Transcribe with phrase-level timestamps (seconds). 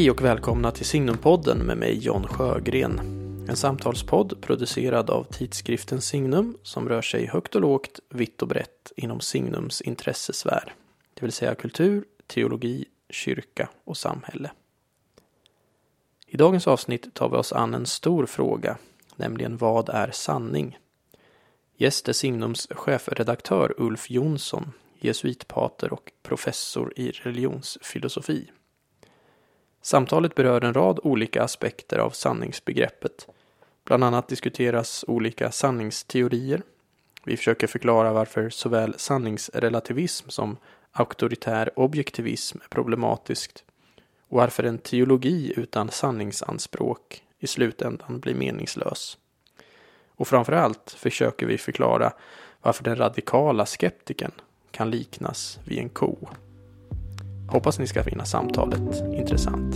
[0.00, 2.98] Hej och välkomna till Signumpodden med mig John Sjögren.
[3.48, 8.92] En samtalspodd producerad av tidskriften Signum som rör sig högt och lågt, vitt och brett
[8.96, 10.74] inom Signums intressesfär.
[11.14, 14.50] Det vill säga kultur, teologi, kyrka och samhälle.
[16.26, 18.78] I dagens avsnitt tar vi oss an en stor fråga,
[19.16, 20.78] nämligen vad är sanning?
[21.76, 28.50] Gäst är Signums chefredaktör Ulf Jonsson, jesuitpater och professor i religionsfilosofi.
[29.82, 33.26] Samtalet berör en rad olika aspekter av sanningsbegreppet.
[33.84, 36.62] Bland annat diskuteras olika sanningsteorier.
[37.24, 40.56] Vi försöker förklara varför såväl sanningsrelativism som
[40.92, 43.64] auktoritär objektivism är problematiskt
[44.28, 49.18] och varför en teologi utan sanningsanspråk i slutändan blir meningslös.
[50.08, 52.12] Och framförallt försöker vi förklara
[52.62, 54.32] varför den radikala skeptiken
[54.70, 56.28] kan liknas vid en ko.
[57.50, 59.74] Hoppas ni ska finna samtalet intressant.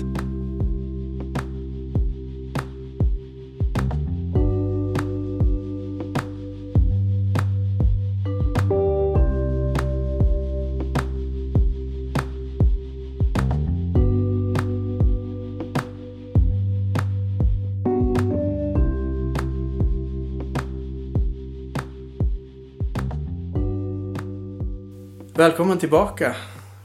[25.37, 26.35] Välkommen tillbaka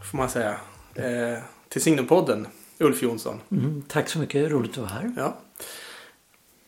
[0.02, 0.58] får man säga
[1.04, 2.48] eh, till Signumpodden,
[2.78, 3.40] Ulf Jonsson.
[3.52, 5.14] Mm, tack så mycket, roligt att vara här.
[5.18, 5.38] Ja.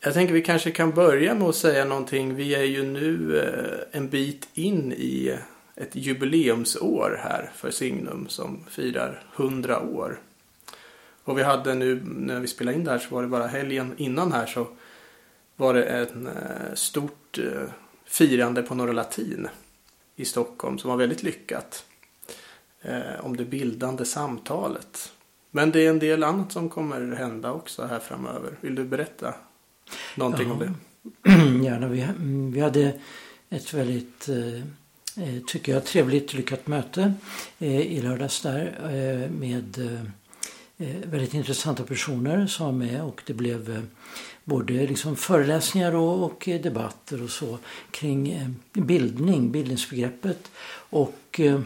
[0.03, 2.35] Jag tänker vi kanske kan börja med att säga någonting.
[2.35, 5.37] Vi är ju nu eh, en bit in i
[5.75, 10.19] ett jubileumsår här för Signum som firar 100 år.
[11.23, 13.93] Och vi hade nu när vi spelade in det här så var det bara helgen
[13.97, 14.67] innan här så
[15.55, 17.69] var det ett eh, stort eh,
[18.05, 19.47] firande på Norra Latin
[20.15, 21.85] i Stockholm som var väldigt lyckat
[22.81, 25.11] eh, om det bildande samtalet.
[25.51, 28.57] Men det är en del annat som kommer hända också här framöver.
[28.61, 29.35] Vill du berätta
[30.15, 30.73] någonting ja, om det?
[31.65, 31.87] Gärna.
[31.87, 32.07] Vi,
[32.53, 32.99] vi hade
[33.49, 34.55] ett väldigt, eh,
[35.23, 37.13] eh, tycker jag, trevligt lyckat möte
[37.59, 39.77] eh, i lördags där eh, med
[40.77, 43.87] eh, väldigt intressanta personer som var med och det blev
[44.43, 47.57] både liksom föreläsningar och, och, debatter och så
[47.91, 50.51] kring bildning, bildningsbegreppet
[50.89, 51.59] och eh,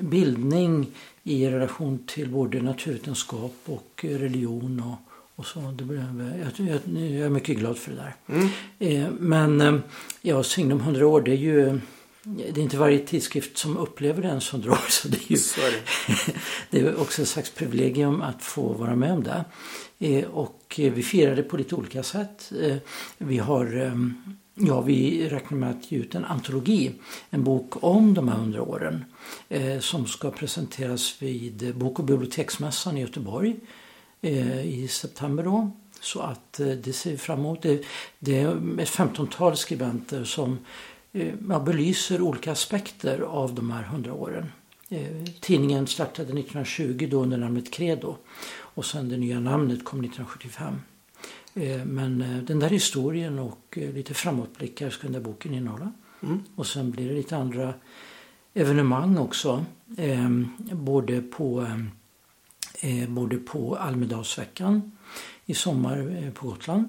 [0.00, 0.86] bildning
[1.22, 5.60] i relation till både naturvetenskap och religion och, och så.
[5.60, 8.14] Det blev, jag, jag, jag är mycket glad för det där.
[8.26, 8.48] Mm.
[8.78, 9.80] Eh, men eh,
[10.22, 11.80] ja, Signum 100 år det är ju
[12.22, 14.88] det är inte varje tidskrift som upplever ens 100 år.
[14.88, 15.38] Så det är, ju,
[16.70, 16.80] det.
[16.80, 20.26] är också ett slags privilegium att få vara med om det.
[20.26, 22.52] och vi firar det på lite olika sätt.
[23.18, 23.92] vi har
[24.60, 26.92] Ja, vi räknar med att ge ut en antologi,
[27.30, 29.04] en bok om de här hundra åren
[29.48, 33.56] eh, som ska presenteras vid Bok och biblioteksmässan i Göteborg
[34.20, 35.42] eh, i september.
[35.42, 35.70] Då.
[36.00, 37.62] Så att eh, det ser vi fram emot.
[38.18, 40.58] Det, är ett femtontal skribenter som eh,
[41.48, 44.52] ja, belyser olika aspekter av de här hundra åren.
[44.88, 48.16] Eh, tidningen startade 1920 då under namnet Credo
[48.50, 50.74] och sen det nya namnet kom 1975.
[51.54, 55.92] Eh, men eh, den där historien och eh, lite framåtblickar ska den där boken innehålla.
[56.22, 56.42] Mm.
[56.54, 57.74] Och sen blir det lite andra
[58.54, 59.64] evenemang också.
[60.72, 61.66] Både på,
[63.08, 64.92] både på Almedalsveckan
[65.48, 66.88] i sommar på Gotland.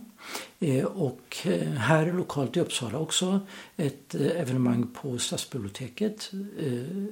[0.93, 1.37] Och
[1.77, 3.39] här lokalt i Uppsala också
[3.77, 6.29] ett evenemang på Stadsbiblioteket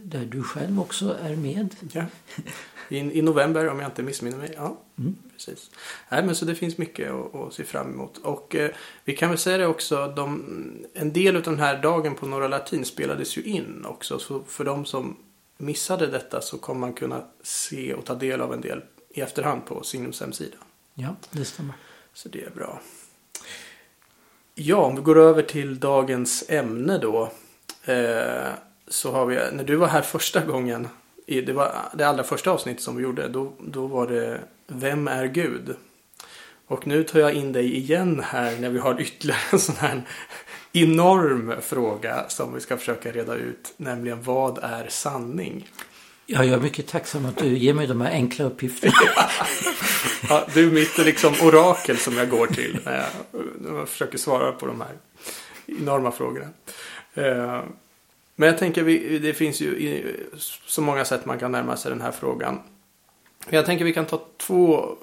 [0.04, 1.76] där du själv också är med.
[1.92, 2.06] Ja.
[2.90, 4.54] I, I, november om jag inte missminner mig.
[4.56, 5.16] Ja, mm.
[5.34, 5.72] precis.
[6.10, 8.18] Nej, men så det finns mycket att, att se fram emot.
[8.18, 8.72] Och eh,
[9.06, 10.14] vi kan väl säga det också.
[10.16, 10.46] De,
[10.94, 14.20] en del av den här dagen på Norra Latin spelades ju in också.
[14.20, 15.18] Så för de som
[15.58, 19.66] missade detta så kommer man kunna se och ta del av en del i efterhand
[19.66, 20.58] på Signums hemsida.
[21.00, 21.76] Ja, det stämmer.
[22.14, 22.82] Så det är bra.
[24.56, 27.32] Ja, om vi går över till dagens ämne då.
[27.84, 28.48] Eh,
[28.88, 30.88] så har vi, när du var här första gången
[31.26, 33.28] i, det var det allra första avsnittet som vi gjorde.
[33.28, 35.76] Då, då var det Vem är Gud?
[36.68, 40.02] Och nu tar jag in dig igen här när vi har ytterligare en sån här
[40.74, 43.74] enorm fråga som vi ska försöka reda ut.
[43.78, 45.70] Nämligen vad är sanning?
[46.30, 48.94] Ja, jag är mycket tacksam att du ger mig de här enkla uppgifterna.
[50.30, 54.18] ja, du är mitt liksom orakel som jag går till när jag, när jag försöker
[54.18, 54.92] svara på de här
[55.66, 56.48] enorma frågorna.
[57.14, 57.64] Eh,
[58.36, 58.84] men jag tänker,
[59.20, 60.04] det finns ju
[60.66, 62.60] så många sätt man kan närma sig den här frågan.
[63.50, 64.96] Jag tänker vi kan ta två,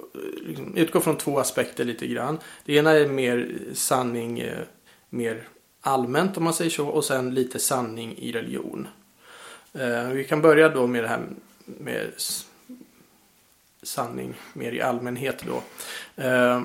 [0.47, 2.39] liksom, utgå från två aspekter lite grann.
[2.65, 4.59] Det ena är mer sanning, eh,
[5.09, 5.47] mer
[5.81, 6.87] allmänt om man säger så.
[6.87, 8.87] Och sen lite sanning i religion.
[9.75, 11.21] Eh, vi kan börja då med det här
[11.65, 12.11] med
[13.83, 15.63] sanning mer i allmänhet då.
[16.23, 16.61] Eh,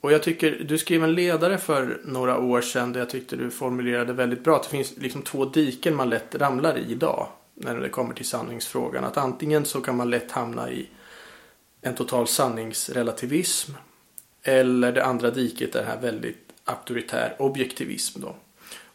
[0.00, 3.50] och jag tycker, du skrev en ledare för några år sedan där jag tyckte du
[3.50, 4.56] formulerade väldigt bra.
[4.56, 7.28] Att det finns liksom två diken man lätt ramlar i idag.
[7.54, 9.04] När det kommer till sanningsfrågan.
[9.04, 10.88] Att antingen så kan man lätt hamna i
[11.80, 13.72] en total sanningsrelativism.
[14.42, 18.36] Eller det andra diket är det här väldigt auktoritär objektivism då.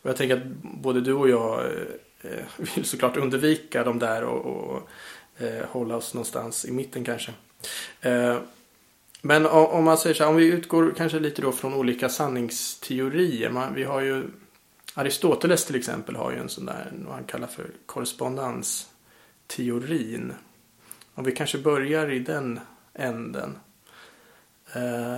[0.02, 1.72] Och jag tänker att både du och jag eh,
[2.21, 2.45] Eh,
[2.75, 4.89] vill såklart undvika de där och, och
[5.44, 7.31] eh, hålla oss någonstans i mitten kanske.
[8.01, 8.38] Eh,
[9.21, 13.50] men om man säger så här, om vi utgår kanske lite då från olika sanningsteorier.
[13.50, 14.24] Man, vi har ju
[14.94, 20.33] Aristoteles till exempel har ju en sån där, vad han kallar för korrespondensteorin.
[21.13, 22.60] Om vi kanske börjar i den
[22.94, 23.57] änden.
[24.74, 25.18] Eh,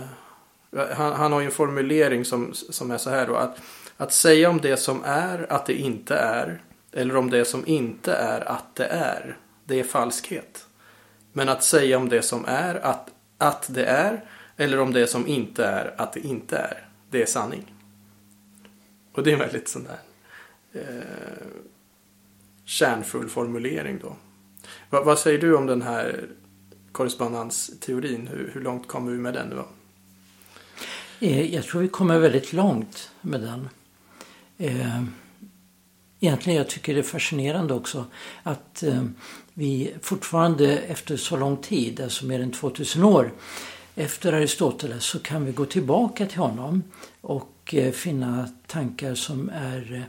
[0.93, 3.35] han, han, har ju en formulering som, som är så här då.
[3.35, 3.57] Att,
[3.97, 6.61] att säga om det som är att det inte är.
[6.91, 9.37] Eller om det som inte är att det är.
[9.65, 10.67] Det är falskhet.
[11.33, 14.25] Men att säga om det som är att att det är
[14.57, 16.87] eller om det som inte är att det inte är.
[17.09, 17.73] Det är sanning.
[19.13, 19.99] Och det är en väldigt sån där
[20.73, 21.47] eh,
[22.65, 24.15] kärnfull formulering då.
[24.89, 26.27] Va, vad säger du om den här
[26.91, 28.27] korrespondensteorin?
[28.27, 29.67] Hur, hur långt kommer vi med den då?
[31.19, 33.69] Eh, jag tror vi kommer väldigt långt med den.
[34.57, 35.03] Eh,
[36.21, 38.05] egentligen jag tycker det är fascinerande också
[38.43, 39.03] att eh,
[39.53, 43.31] vi fortfarande efter så lång tid, alltså mer än 2000 år
[43.95, 46.83] efter Aristoteles så kan vi gå tillbaka till honom
[47.21, 50.01] och eh, finna tankar som är eh,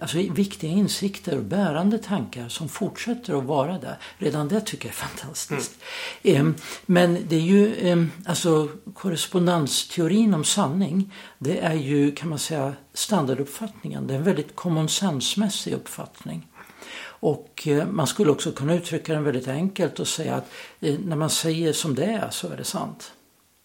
[0.00, 3.98] alltså viktiga insikter och bärande tankar som fortsätter att vara där.
[4.18, 5.74] Redan det tycker jag är fantastiskt.
[6.22, 6.54] Mm.
[6.86, 14.06] Men det är ju, alltså korrespondensteorin om sanning, det är ju kan man säga standarduppfattningen.
[14.06, 16.48] Det är en väldigt common sense-mässig uppfattning.
[17.24, 21.16] Och eh, man skulle också kunna uttrycka den väldigt enkelt och säga att eh, när
[21.16, 23.12] man säger som det är så är det sant.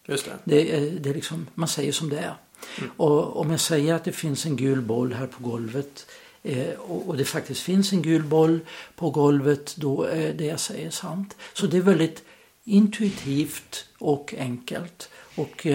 [0.06, 0.32] Just det.
[0.44, 2.34] det, det är liksom, man säger som det är.
[2.78, 2.90] Mm.
[2.96, 6.06] Och om jag säger att det finns en gul boll här på golvet
[6.42, 8.60] eh, och, det faktiskt finns en gul boll
[8.96, 11.36] på golvet då är det jag säger sant.
[11.54, 12.24] Så det är väldigt
[12.64, 15.10] intuitivt och enkelt.
[15.34, 15.66] Och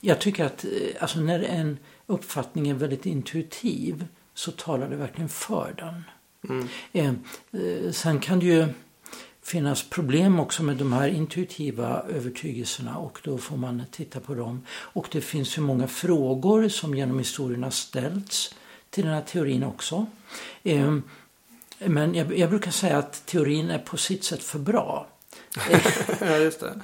[0.00, 0.64] jag tycker att
[1.00, 6.04] alltså när en uppfattning är väldigt intuitiv så talar det verkligen för den.
[6.48, 7.18] Mm.
[7.52, 8.66] Eh, sen kan det ju
[9.46, 14.62] finnas problem också med de här intuitiva övertygelserna och då får man titta på dem.
[14.70, 18.54] Och det finns ju många frågor som genom historien har ställts
[18.90, 20.06] till den här teorin också.
[20.62, 20.94] Eh,
[21.78, 25.06] men jag, jag, brukar säga att teorin är på sitt sätt för bra.
[26.20, 26.80] ja, just det.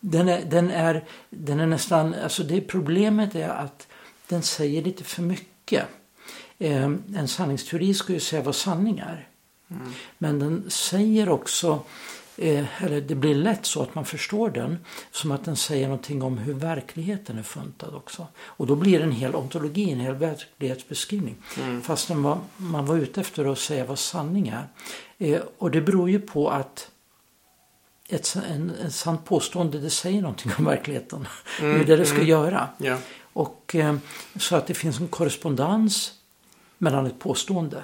[0.00, 3.86] Den är, den är, den är nästan, alltså det problemet är att
[4.28, 5.84] den säger lite för mycket.
[6.58, 6.84] Eh,
[7.16, 9.28] en sanningsteori ska ju säga vad sanning är.
[9.70, 9.92] Mm.
[10.18, 11.82] Men den säger också,
[12.36, 14.78] eh, eller det blir lätt så att man förstår den
[15.10, 18.26] som att den säger någonting om hur verkligheten är funtad också.
[18.36, 21.36] Och då blir det en hel ontologi, en hel verklighetsbeskrivning.
[21.58, 21.82] Mm.
[21.82, 24.68] Fastän vad man var ute efter att säga vad sanning är.
[25.18, 26.90] Eh, och det beror ju på att
[28.08, 31.28] ett en, en sant påstående det säger någonting om verkligheten.
[31.60, 31.72] Mm.
[31.74, 32.28] det är det det ska mm.
[32.28, 32.68] göra.
[32.80, 32.98] Yeah.
[33.32, 33.96] Och eh,
[34.38, 36.12] Så att det finns en korrespondens
[36.78, 37.82] mellan ett påstående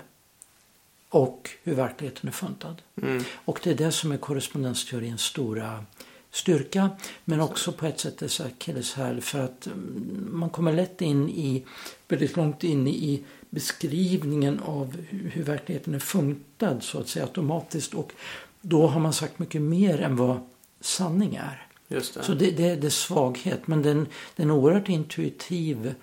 [1.13, 2.83] och hur verkligheten är funtad.
[3.03, 3.25] Mm.
[3.45, 5.85] Och det är det som är korrespondensteorins stora
[6.31, 6.91] styrka
[7.25, 11.65] men också på ett sätt dess akilleshäl för att mm, man kommer lätt in i,
[12.09, 18.13] väldigt långt in i beskrivningen av hur verkligheten är funtad så att säga automatiskt och
[18.61, 20.41] då har man sagt mycket mer än vad
[20.81, 21.67] sanning är.
[21.89, 22.23] Just det.
[22.23, 25.95] Så det, det, det är svaghet men den, den är oerhört intuitiv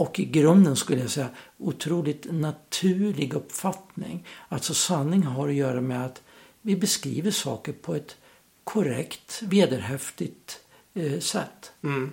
[0.00, 1.28] och i grunden skulle jag säga
[1.58, 4.26] otroligt naturlig uppfattning.
[4.48, 6.22] Alltså sanning har att göra med att
[6.62, 8.16] vi beskriver saker på ett
[8.64, 10.60] korrekt, vederhäftigt
[10.94, 11.72] eh, sätt.
[11.82, 12.12] Mm.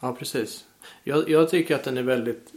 [0.00, 0.64] Ja, precis.
[1.04, 2.52] Jag, jag, tycker att den är väldigt...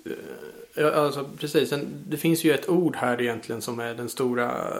[0.75, 1.73] Eh, alltså, precis.
[2.07, 4.73] det finns ju ett ord här egentligen som är den stora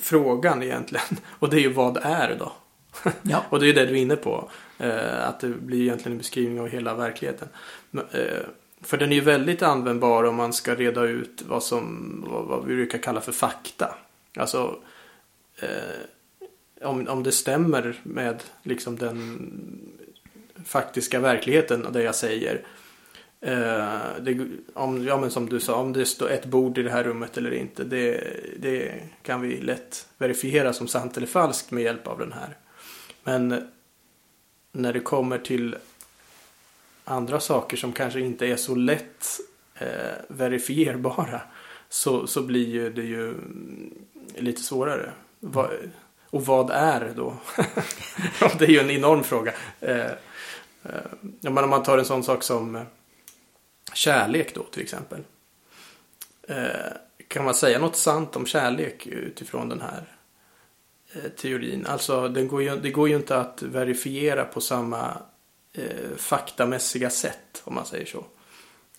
[0.00, 1.16] frågan egentligen.
[1.38, 2.52] Och det är ju vad är då?
[3.22, 3.44] Ja.
[3.48, 4.50] och det är ju det du är inne på.
[4.78, 7.48] Eh, att det blir egentligen en beskrivning av hela verkligheten.
[7.90, 8.42] Men, eh,
[8.80, 12.64] för den är ju väldigt användbar om man ska reda ut vad som vad, vad
[12.64, 13.94] vi brukar kalla för fakta.
[14.36, 14.76] Alltså
[15.60, 19.38] eh, om, om det stämmer med liksom den
[20.64, 22.62] faktiska verkligheten och det jag säger.
[23.40, 26.90] Eh, det, om, ja, men som du sa, om det står ett bord i det
[26.90, 27.84] här rummet eller inte.
[27.84, 28.24] Det,
[28.58, 32.56] det kan vi lätt verifiera som sant eller falskt med hjälp av den här.
[33.24, 33.70] Men
[34.72, 35.76] när det kommer till
[37.08, 39.40] andra saker som kanske inte är så lätt
[39.74, 39.88] eh,
[40.28, 41.40] verifierbara
[41.88, 43.34] så, så blir ju det ju
[44.34, 45.12] lite svårare.
[45.40, 45.70] Va,
[46.30, 47.36] Och vad är då?
[48.58, 49.52] det är ju en enorm fråga.
[49.80, 50.06] Eh,
[50.82, 51.02] eh,
[51.40, 52.82] men om man tar en sån sak som eh,
[53.92, 55.24] kärlek då till exempel.
[56.48, 56.92] Eh,
[57.28, 60.04] kan man säga något sant om kärlek utifrån den här
[61.12, 61.86] eh, teorin?
[61.86, 65.22] Alltså den går, ju, det går ju inte att verifiera på samma
[65.72, 68.24] eh, faktamässiga sätt om man säger så.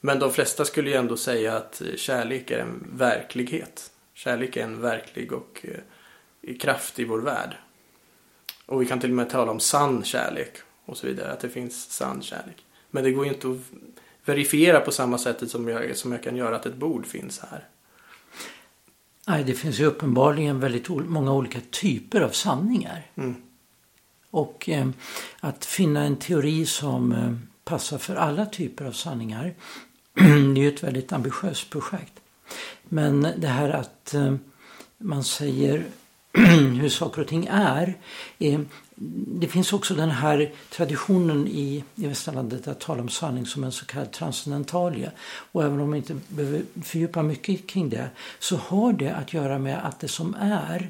[0.02, 3.92] Men de flesta skulle ju ändå säga att kärlek är en verklighet.
[4.14, 5.66] Kärlek är en verklig och
[6.42, 7.56] eh, kraft i vår värld.
[8.66, 11.32] Och vi kan till och med tala om sann kärlek och så vidare.
[11.32, 12.66] Att det finns sann kärlek.
[12.92, 13.58] Men det går ju inte att
[14.26, 17.68] verifiera på samma sätt som jag, som jag kan göra att ett bord finns här.
[19.28, 23.08] Nej, det finns ju uppenbarligen väldigt många olika typer av sanningar.
[23.16, 23.36] Mm.
[24.32, 24.88] Och eh,
[25.40, 27.34] att finna en teori som eh,
[27.64, 29.54] passar för alla typer av sanningar
[30.14, 32.14] det är ju ett väldigt ambitiöst projekt.
[32.84, 34.36] Men det här att eh,
[34.98, 35.86] man säger
[36.82, 37.98] hur saker och ting är.
[38.40, 38.60] Eh,
[39.40, 43.72] det finns också den här traditionen i, i västerlandet att tala om sanning som en
[43.72, 45.12] så kallad transcendentalia.
[45.52, 48.10] Och även om man inte behöver fördjupa mycket kring det
[48.40, 50.90] så har det att göra med att det som är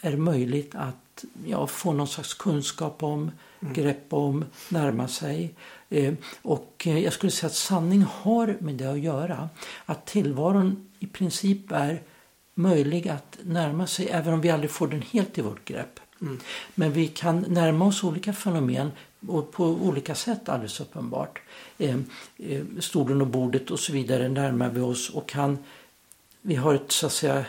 [0.00, 1.03] är möjligt att
[1.46, 3.30] ja, få någon slags kunskap om,
[3.60, 3.74] mm.
[3.74, 5.54] grepp om, närma sig.
[5.88, 9.48] Eh, och eh, jag skulle säga att sanning har med det att göra.
[9.84, 12.02] Att tillvaron i princip är
[12.54, 16.00] möjlig att närma sig även om vi aldrig får den helt i vårt grepp.
[16.20, 16.40] Mm.
[16.74, 18.90] Men vi kan närma oss olika fenomen
[19.28, 21.40] och på olika sätt alldeles uppenbart.
[21.78, 21.96] Eh,
[22.38, 25.58] eh, stolen och bordet och så vidare närmar vi oss och kan
[26.46, 27.44] vi har ett så att säga,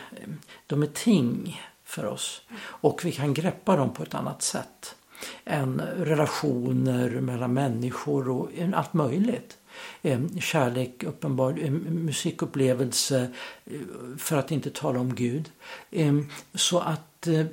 [0.66, 4.96] de är ting för oss och vi kan greppa dem på ett annat sätt
[5.44, 9.58] än relationer mellan människor och allt möjligt.
[10.40, 11.52] Kärlek, uppenbar
[11.90, 13.30] musikupplevelse,
[13.64, 13.80] eh,
[14.18, 15.50] för att inte tala om Gud.
[16.54, 17.46] Så att eh,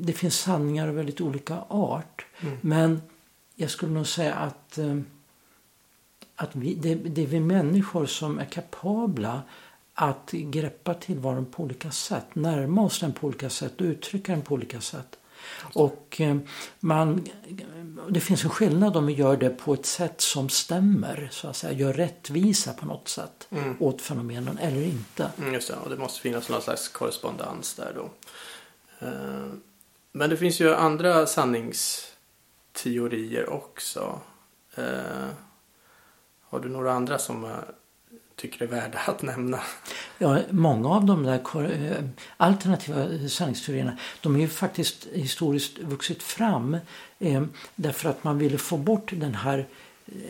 [0.00, 2.26] det finns sanningar av väldigt olika art.
[2.40, 2.56] Mm.
[2.60, 3.02] Men
[3.54, 4.78] jag skulle nog säga att,
[6.36, 9.42] att vi, det, det är vi människor som är kapabla
[9.98, 14.42] att greppa tillvaron på olika sätt, närma oss den på olika sätt och uttrycka den
[14.42, 15.18] på olika sätt.
[15.74, 16.36] Och eh,
[16.80, 17.26] man,
[18.08, 21.56] det finns en skillnad om vi gör det på ett sätt som stämmer, så att
[21.56, 23.76] säga, gör rättvisa på något sätt mm.
[23.80, 25.30] åt fenomenen eller inte.
[25.38, 28.10] Mm, just det, och det måste finnas någon slags korrespondens där då.
[29.06, 29.46] Eh,
[30.12, 34.20] men det finns ju andra sanningsteorier också.
[34.74, 35.28] Eh,
[36.42, 37.44] har du några andra som
[38.36, 39.60] tycker är värda att nämna?
[40.18, 41.40] Ja, många av de där
[41.72, 42.04] eh,
[42.36, 46.76] alternativa sanningsteorierna de är ju faktiskt historiskt vuxit fram
[47.18, 47.42] eh,
[47.74, 49.66] därför att man ville få bort den här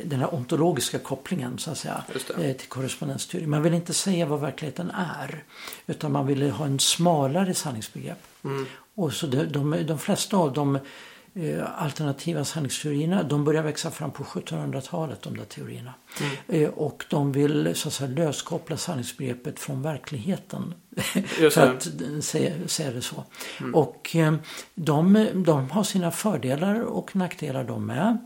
[0.04, 2.04] den här ontologiska kopplingen så att säga
[2.38, 3.46] eh, till korrespondensteori.
[3.46, 5.44] Man vill inte säga vad verkligheten är
[5.86, 8.18] utan man ville ha en smalare sanningsbegrepp.
[8.44, 8.66] Mm.
[8.94, 11.15] Och så de, de, de flesta av dem Eh,
[11.76, 15.94] alternativa sanningsteorierna de börjar växa fram på 1700-talet de där teorierna.
[16.20, 16.64] Mm.
[16.64, 20.74] Eh, och de vill så att säga, löskoppla sanningsbegreppet från verkligheten.
[21.50, 21.88] för att
[22.24, 23.24] säga, säga det så.
[23.60, 23.74] Mm.
[23.74, 24.34] Och eh,
[24.74, 28.18] de, de har sina fördelar och nackdelar de med.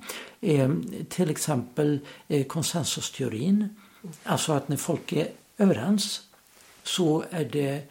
[1.09, 1.99] Till exempel
[2.49, 3.77] konsensusteorin.
[4.25, 6.21] Alltså att när folk är överens
[6.83, 7.83] så är det,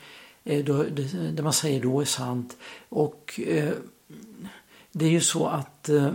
[0.64, 2.58] då, det, det man säger då är sant.
[2.90, 3.40] Och
[5.00, 6.12] det är ju så att eh,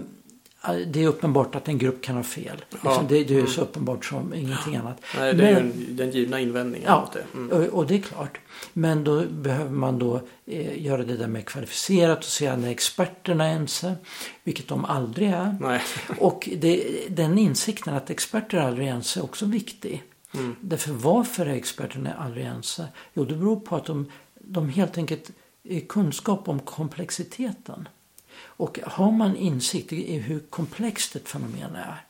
[0.86, 2.64] det är uppenbart att en grupp kan ha fel.
[2.70, 2.76] Ja.
[2.82, 3.70] Liksom, det, det, är så mm.
[3.70, 5.00] uppenbart som ingenting annat.
[5.18, 6.88] Nej, det är Men, ju den givna invändningen.
[6.88, 7.38] Ja, det.
[7.38, 7.50] Mm.
[7.50, 8.38] Och, och, det är klart.
[8.72, 13.46] Men då behöver man då eh, göra det där med kvalificerat och säga när experterna
[13.46, 13.96] är ense.
[14.44, 15.56] Vilket de aldrig är.
[15.60, 15.80] Nej.
[16.18, 20.02] Och det, den insikten att experter aldrig är ense är också viktig.
[20.34, 20.56] Mm.
[20.60, 22.86] Därför varför är experterna aldrig ense?
[23.14, 25.30] Jo, det beror på att de, de helt enkelt
[25.64, 27.88] är kunskap om komplexiteten.
[28.46, 32.04] Och har man insikt i hur komplext ett fenomen är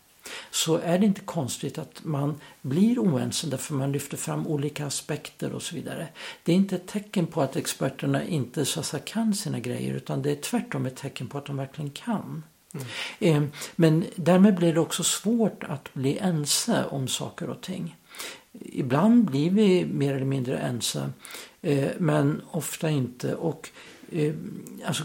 [0.51, 5.53] så är det inte konstigt att man blir oense därför man lyfter fram olika aspekter
[5.53, 6.09] och så vidare.
[6.43, 10.23] Det är inte ett tecken på att experterna inte så säga, kan sina grejer utan
[10.23, 12.45] det är tvärtom ett tecken på att de verkligen kan.
[13.21, 13.45] Mm.
[13.45, 17.97] Eh, men därmed blir det också svårt att bli ense om saker och ting.
[18.61, 21.11] Ibland blir vi mer eller mindre ense
[21.63, 23.35] eh, men ofta inte.
[23.35, 23.71] Och
[24.15, 24.35] Eh,
[24.87, 25.05] alltså,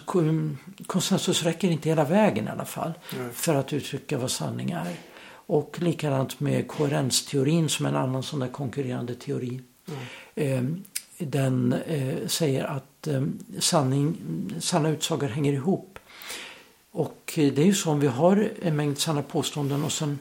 [0.88, 3.30] konsensus räcker inte hela vägen i alla fall Nej.
[3.34, 4.96] för att uttrycka vad sanning är.
[5.32, 9.62] Och likadant med koherensteorin som är en annan sån där konkurrerande teori.
[10.36, 10.84] Mm.
[11.20, 13.24] Eh, den eh, säger att eh,
[13.60, 14.18] sanning,
[14.60, 16.00] sanna utsagor hänger ihop.
[16.92, 20.20] Och eh, det är ju så om vi har en mängd sanna påståenden och sen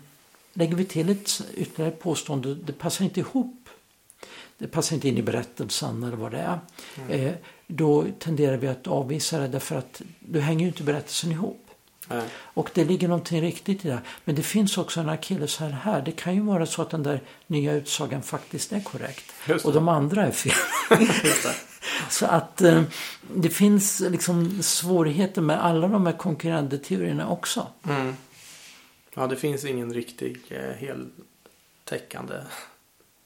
[0.53, 2.55] lägger vi till ett ytterligare påstående.
[2.55, 3.69] Det passar inte ihop.
[4.59, 6.59] Det passar inte in i berättelsen eller vad det är.
[7.11, 7.35] Mm.
[7.71, 11.65] Då tenderar vi att avvisa det därför att du hänger ju inte berättelsen ihop.
[12.09, 12.23] Nej.
[12.35, 14.01] Och det ligger någonting riktigt i det.
[14.25, 16.03] Men det finns också en akilleshäl här.
[16.03, 19.33] Det kan ju vara så att den där nya utsagan faktiskt är korrekt.
[19.65, 20.53] Och de andra är fel.
[22.11, 22.83] Så att eh,
[23.35, 27.67] det finns liksom svårigheter med alla de här konkurrerande teorierna också.
[27.89, 28.17] Mm.
[29.15, 32.35] Ja, det finns ingen riktig eh, heltäckande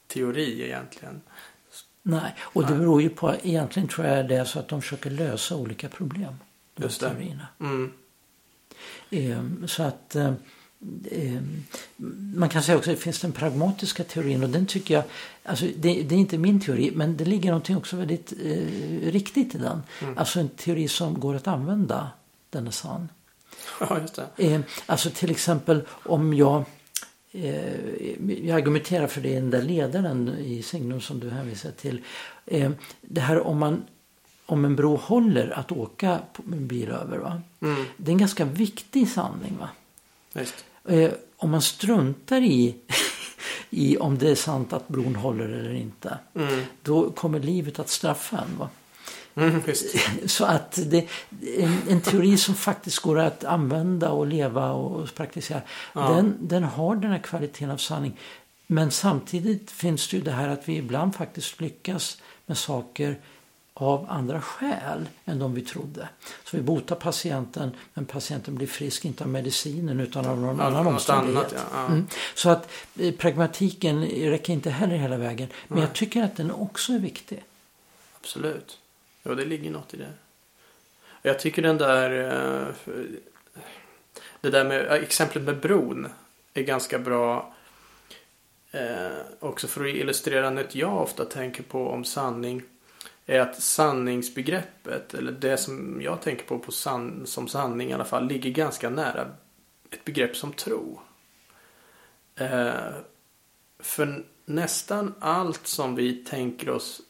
[0.07, 1.21] teori egentligen.
[2.03, 5.09] Nej, och det beror ju på, egentligen tror jag det är så att de försöker
[5.09, 6.33] lösa olika problem.
[6.75, 7.37] De Just det.
[7.59, 7.91] Mm.
[9.09, 10.33] Eh, Så att eh,
[11.11, 11.41] eh,
[12.35, 15.03] man kan säga också att det finns den pragmatiska teorin och den tycker jag,
[15.43, 19.55] alltså det, det är inte min teori men det ligger någonting också väldigt eh, riktigt
[19.55, 19.81] i den.
[20.01, 20.17] Mm.
[20.17, 22.11] Alltså en teori som går att använda,
[22.49, 23.09] den är sann.
[23.79, 24.63] Ja, just det.
[24.85, 26.65] Alltså till exempel om jag
[28.43, 32.01] jag argumenterar för det i den där ledaren i Signum som du hänvisar till.
[32.45, 32.71] Eh,
[33.01, 33.83] det här om man
[34.45, 37.17] om en bro håller att åka på en bil över.
[37.17, 37.41] Va?
[37.61, 37.85] Mm.
[37.97, 39.57] Det är en ganska viktig sanning.
[39.59, 39.69] Va?
[40.85, 42.75] Eh, om man struntar i,
[43.69, 46.17] i om det är sant att bron håller eller inte.
[46.35, 46.63] Mm.
[46.81, 48.57] Då kommer livet att straffa en.
[48.57, 48.69] Va?
[49.35, 49.61] Mm.
[50.25, 51.07] Så att det,
[51.57, 55.61] en, en teori som faktiskt går att använda och leva och praktisera.
[55.93, 56.09] Ja.
[56.09, 58.19] Den, den har den här kvaliteten av sanning.
[58.67, 63.19] Men samtidigt finns det ju det här att vi ibland faktiskt lyckas med saker
[63.73, 66.09] av andra skäl än de vi trodde.
[66.43, 70.63] Så vi botar patienten men patienten blir frisk inte av medicinen utan av någon Ja,
[70.63, 71.53] annan omständighet.
[71.53, 71.65] annat.
[71.73, 71.85] Ja.
[71.85, 72.07] Mm.
[72.35, 75.47] Så att eh, pragmatiken räcker inte heller hela vägen.
[75.67, 75.87] Men Nej.
[75.87, 77.43] jag tycker att den också är viktig.
[78.19, 78.77] Absolut.
[79.23, 80.13] Ja, det ligger något i det.
[81.21, 82.11] Jag tycker den där...
[82.11, 82.67] Eh,
[84.41, 86.07] det där med exemplet med bron
[86.53, 87.53] är ganska bra.
[88.71, 89.07] eh,
[89.39, 92.61] Också för att illustrera något jag ofta tänker på om sanning.
[93.25, 98.05] Är att sanningsbegreppet, eller det som jag tänker på, på san, som sanning i alla
[98.05, 99.31] fall, ligger ganska nära
[99.91, 100.99] ett begrepp som tro.
[102.35, 102.73] Eh,
[103.79, 107.01] För nästan allt som vi tänker oss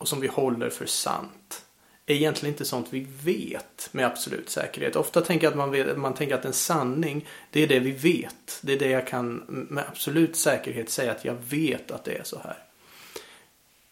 [0.00, 1.64] och som vi håller för sant
[2.06, 4.96] är egentligen inte sånt vi vet med absolut säkerhet.
[4.96, 7.90] Ofta tänker jag att man, vet, man tänker att en sanning, det är det vi
[7.90, 8.58] vet.
[8.62, 12.24] Det är det jag kan med absolut säkerhet säga att jag vet att det är
[12.24, 12.58] så här.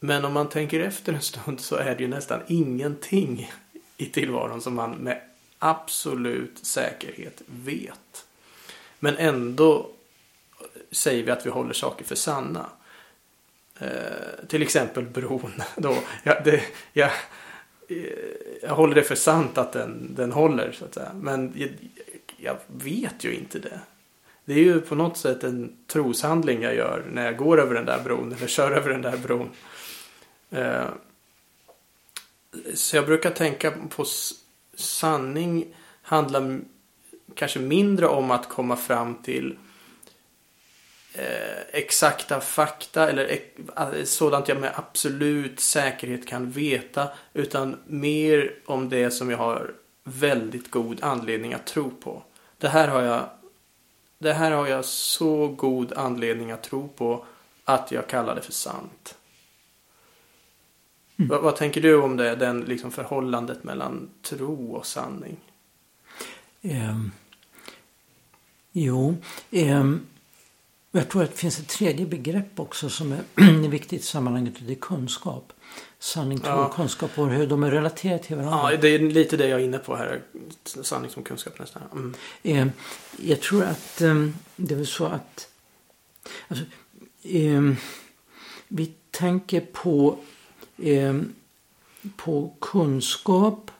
[0.01, 3.53] Men om man tänker efter en stund så är det ju nästan ingenting
[3.97, 5.21] i tillvaron som man med
[5.59, 8.27] absolut säkerhet vet.
[8.99, 9.90] Men ändå
[10.90, 12.71] säger vi att vi håller saker för sanna.
[13.78, 15.52] Eh, till exempel bron.
[15.76, 15.98] Då.
[16.22, 16.62] Jag, det,
[16.92, 17.10] ja,
[17.88, 17.96] eh,
[18.62, 21.10] jag håller det för sant att den, den håller så att säga.
[21.20, 21.70] Men jag,
[22.36, 23.80] jag vet ju inte det.
[24.44, 27.86] Det är ju på något sätt en troshandling jag gör när jag går över den
[27.86, 29.50] där bron eller kör över den där bron.
[30.50, 30.86] Eh,
[32.74, 34.04] så jag brukar tänka på
[34.74, 36.60] sanning handlar
[37.34, 39.58] kanske mindre om att komma fram till eh,
[41.70, 43.38] exakta fakta eller
[43.76, 47.09] eh, sådant jag med absolut säkerhet kan veta.
[47.33, 52.22] Utan mer om det som jag har väldigt god anledning att tro på.
[52.59, 53.28] Det här har jag,
[54.18, 57.24] det här har jag så god anledning att tro på
[57.64, 59.14] att jag kallar det för sant.
[61.16, 65.37] Vad, vad tänker du om det, den liksom förhållandet mellan tro och sanning?
[66.62, 67.11] Ehm,
[68.72, 69.16] jo,
[69.50, 70.07] ehm,
[70.90, 74.62] jag tror att det finns ett tredje begrepp också som är viktigt i sammanhanget och
[74.62, 75.53] det är kunskap.
[75.98, 76.66] Sanning, tro Ja.
[76.66, 78.72] och kunskap och hur de är relaterade till varandra.
[78.72, 80.22] Ja, det är lite det jag är inne på här.
[80.64, 81.83] Sanning som kunskap nästan.
[81.92, 82.14] Mm.
[82.42, 82.70] Ehm,
[83.16, 85.48] jag tror att ehm, det är väl så att
[86.48, 86.64] alltså,
[87.22, 87.77] ehm,
[88.68, 90.18] vi tänker på,
[90.83, 91.33] ehm,
[92.16, 93.70] på kunskap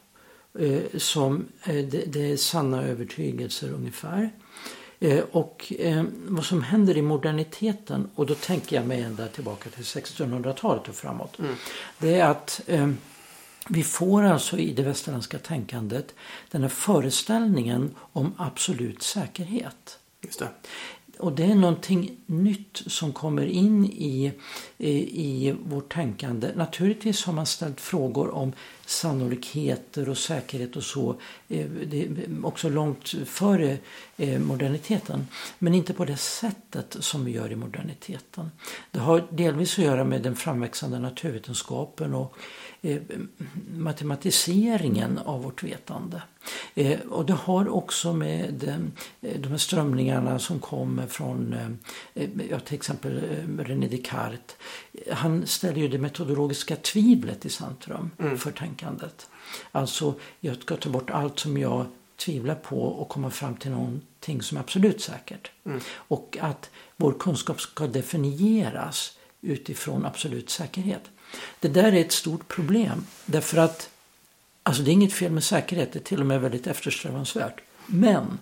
[0.59, 4.31] eh, som eh, det, det är sanna övertygelser ungefär.
[5.01, 9.71] Eh, och eh, vad som händer i moderniteten, och då tänker jag mig ända tillbaka
[9.71, 11.39] till 1600-talet och framåt.
[11.39, 11.55] Mm.
[11.99, 12.91] Det är att eh,
[13.69, 16.15] vi får alltså i det västerländska tänkandet
[16.51, 19.99] den här föreställningen om absolut säkerhet.
[20.21, 20.49] Just det.
[21.19, 24.33] Och det är någonting nytt som kommer in i,
[24.79, 24.91] i,
[25.25, 26.51] i vårt tänkande.
[26.55, 28.53] Naturligtvis har man ställt frågor om
[28.87, 31.11] sannolikheter och säkerhet och så.
[31.49, 32.11] Eh, det är
[32.43, 33.79] också långt före
[34.17, 35.29] eh, moderniteten.
[35.59, 38.51] Men inte på det sättet som vi gör i moderniteten.
[38.91, 42.37] Det har delvis att göra med den framväxande naturvetenskapen och
[43.77, 46.23] matematiseringen av vårt vetande.
[46.75, 48.69] Eh, och det har också med
[49.21, 51.53] eh, de här strömningarna som kommer från
[52.15, 53.21] eh, ja, till exempel
[53.59, 54.57] René Descartes.
[55.13, 58.39] Han ställer ju det metodologiska tvivlet i centrum mm.
[58.39, 59.31] för tänkandet.
[59.73, 61.87] Alltså, jag ska ta bort allt som jag
[62.17, 65.51] tvivlar på och komma fram till någonting som är absolut säkert.
[65.65, 65.81] Mm.
[65.91, 71.03] Och att vår kunskap ska definieras utifrån absolut säkerhet.
[71.61, 73.91] Det där är ett stort problem därför att
[74.63, 77.61] Alltså det är inget fel med säkerhet, det är till och med väldigt eftersträvansvärt.
[77.87, 78.39] Men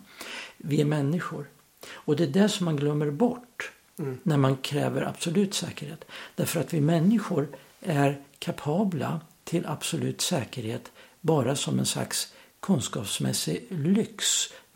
[0.56, 1.46] vi är människor.
[1.90, 4.18] Och det är det som man glömmer bort mm.
[4.22, 6.04] när man kräver absolut säkerhet.
[6.34, 7.48] Därför att vi människor
[7.80, 14.24] är kapabla till absolut säkerhet bara som en slags kunskapsmässig lyx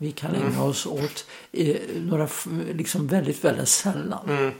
[0.01, 0.61] vi kan ägna mm.
[0.61, 2.27] oss åt eh, några,
[2.73, 4.29] liksom väldigt, väldigt sällan.
[4.29, 4.53] Mm.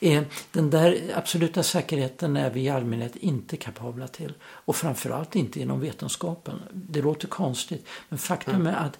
[0.00, 0.22] Eh,
[0.52, 4.32] den där absoluta säkerheten är vi i allmänhet inte kapabla till.
[4.42, 6.62] Och framförallt inte inom vetenskapen.
[6.72, 8.66] Det låter konstigt men faktum mm.
[8.66, 8.98] är att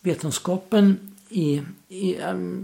[0.00, 2.16] vetenskapen i, i,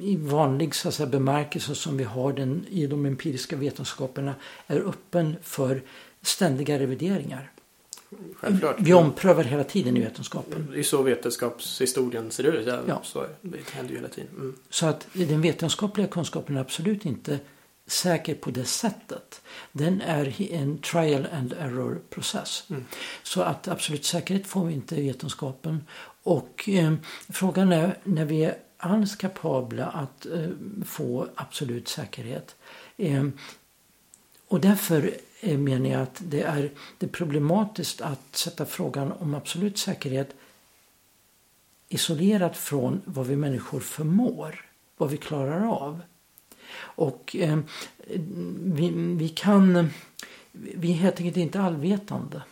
[0.03, 4.35] i vanlig så säga, bemärkelse som vi har den i de empiriska vetenskaperna
[4.67, 5.83] är öppen för
[6.23, 7.51] ständiga revideringar.
[8.37, 8.77] Självklart.
[8.79, 10.69] Vi omprövar hela tiden i vetenskapen.
[10.73, 12.69] Det är så vetenskapshistorien ser ut.
[12.87, 13.01] Ja.
[13.03, 14.31] Så det händer ju hela tiden.
[14.37, 14.57] Mm.
[14.71, 17.39] Så att den vetenskapliga kunskapen är absolut inte
[17.87, 19.43] säker på det sättet.
[19.73, 22.65] Den är en trial and error process.
[22.71, 22.85] Mm.
[23.23, 25.85] Så att absolut säkerhet får vi inte i vetenskapen.
[26.23, 26.95] Och eh,
[27.29, 30.49] frågan är när vi är alls kapabla att eh,
[30.87, 32.57] få absolut säkerhet.
[32.97, 33.25] Eh,
[34.49, 39.35] och därför Eh, menar jag att det är, det är problematiskt att sätta frågan om
[39.35, 40.35] absolut säkerhet
[41.89, 44.65] isolerat från vad vi människor förmår,
[44.97, 46.01] vad vi klarar av.
[46.79, 47.59] Och eh,
[48.65, 49.91] vi, vi kan,
[50.53, 52.43] vi är helt enkelt inte allvetande.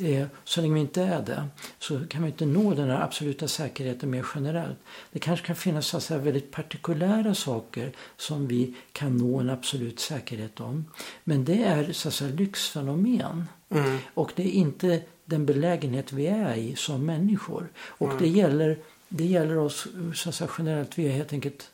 [0.00, 3.48] Eh, så länge vi inte är det så kan vi inte nå den här absoluta
[3.48, 4.78] säkerheten mer generellt.
[5.12, 10.00] Det kanske kan finnas så säga, väldigt partikulära saker som vi kan nå en absolut
[10.00, 10.84] säkerhet om.
[11.24, 13.44] Men det är så att säga, lyxfenomen.
[13.68, 13.98] Mm.
[14.14, 17.68] Och det är inte den belägenhet vi är i som människor.
[17.78, 18.18] Och mm.
[18.18, 20.98] det, gäller, det gäller oss så att säga, generellt.
[20.98, 21.70] Vi är helt enkelt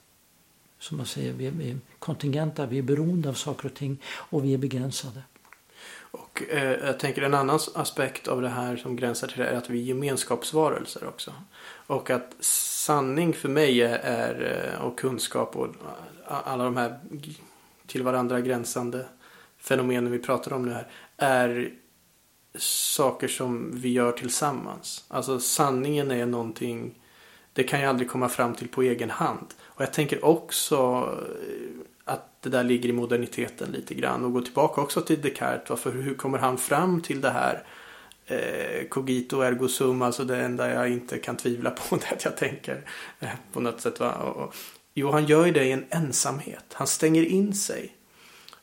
[0.79, 4.55] som man säger, vi är kontingenta, vi är beroende av saker och ting och vi
[4.55, 5.23] är begränsade.
[6.19, 9.57] Och eh, jag tänker en annan aspekt av det här som gränsar till det är
[9.57, 11.33] att vi är gemenskapsvarelser också.
[11.87, 15.73] Och att sanning för mig är, eh, och kunskap och eh,
[16.45, 17.01] alla de här
[17.87, 19.07] till varandra gränsande
[19.59, 21.73] fenomenen vi pratar om nu här är
[22.59, 25.05] saker som vi gör tillsammans.
[25.09, 26.95] Alltså sanningen är någonting
[27.57, 29.55] det kan jag aldrig komma fram till på egen hand.
[29.63, 30.77] Och jag tänker också
[31.49, 35.71] eh, att det där ligger i moderniteten lite grann och gå tillbaka också till Descartes.
[35.71, 37.63] Varför, hur kommer han fram till det här
[38.27, 42.37] eh, cogito ergo sum, alltså det enda jag inte kan tvivla på det att jag
[42.37, 42.91] tänker
[43.21, 44.01] eh, på något sätt.
[44.01, 44.15] Va?
[44.15, 44.55] Och, och,
[44.95, 46.65] jo, han gör ju det i en ensamhet.
[46.73, 47.97] Han stänger in sig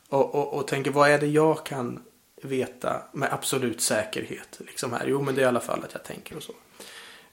[0.08, 2.02] och, och, och tänker vad är det jag kan
[2.42, 4.60] veta med absolut säkerhet.
[4.66, 5.06] Liksom här.
[5.06, 6.52] Jo, men det är i alla fall att jag tänker och så.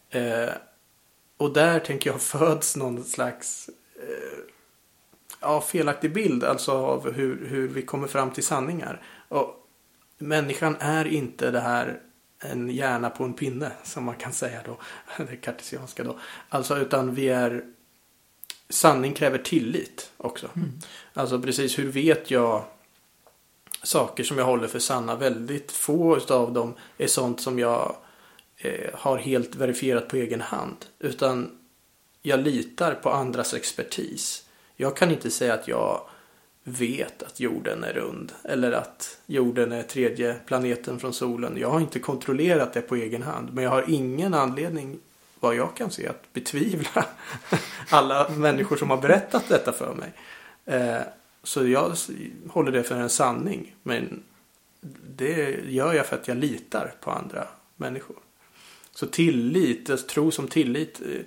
[0.10, 0.50] Eh,
[1.38, 4.40] och där tänker jag föds någon slags eh,
[5.42, 9.02] ja, felaktig bild alltså av hur, hur vi kommer fram till sanningar.
[9.28, 9.68] Och
[10.18, 12.00] människan är inte det här
[12.40, 14.78] en hjärna på en pinne som man kan säga då.
[15.24, 16.20] Det kartesianska då.
[16.50, 17.64] Alltså utan vi är
[18.70, 20.50] sanning kräver tillit också.
[20.56, 20.72] Mm.
[21.14, 22.64] Alltså precis hur vet jag
[23.84, 25.16] saker som jag håller för sanna.
[25.16, 27.96] Väldigt få av dem är sånt som jag
[28.58, 30.86] eh, har helt verifierat på egen hand.
[31.00, 31.58] Utan
[32.22, 34.46] jag litar på andras expertis.
[34.76, 36.02] Jag kan inte säga att jag
[36.64, 41.58] vet att jorden är rund eller att jorden är tredje planeten från solen.
[41.58, 45.00] Jag har inte kontrollerat det på egen hand men jag har ingen anledning
[45.40, 47.06] vad jag kan se att betvivla
[47.90, 50.14] alla människor som har berättat detta för mig.
[50.66, 51.02] Eh,
[51.44, 51.96] så jag
[52.50, 54.24] håller det för en sanning men
[55.16, 58.16] det gör jag för att jag litar på andra människor.
[58.92, 61.22] Så tillit, tro som tillit eh,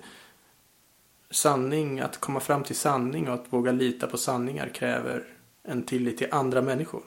[1.35, 5.23] sanning, att komma fram till sanning och att våga lita på sanningar kräver
[5.63, 7.01] en tillit till andra människor.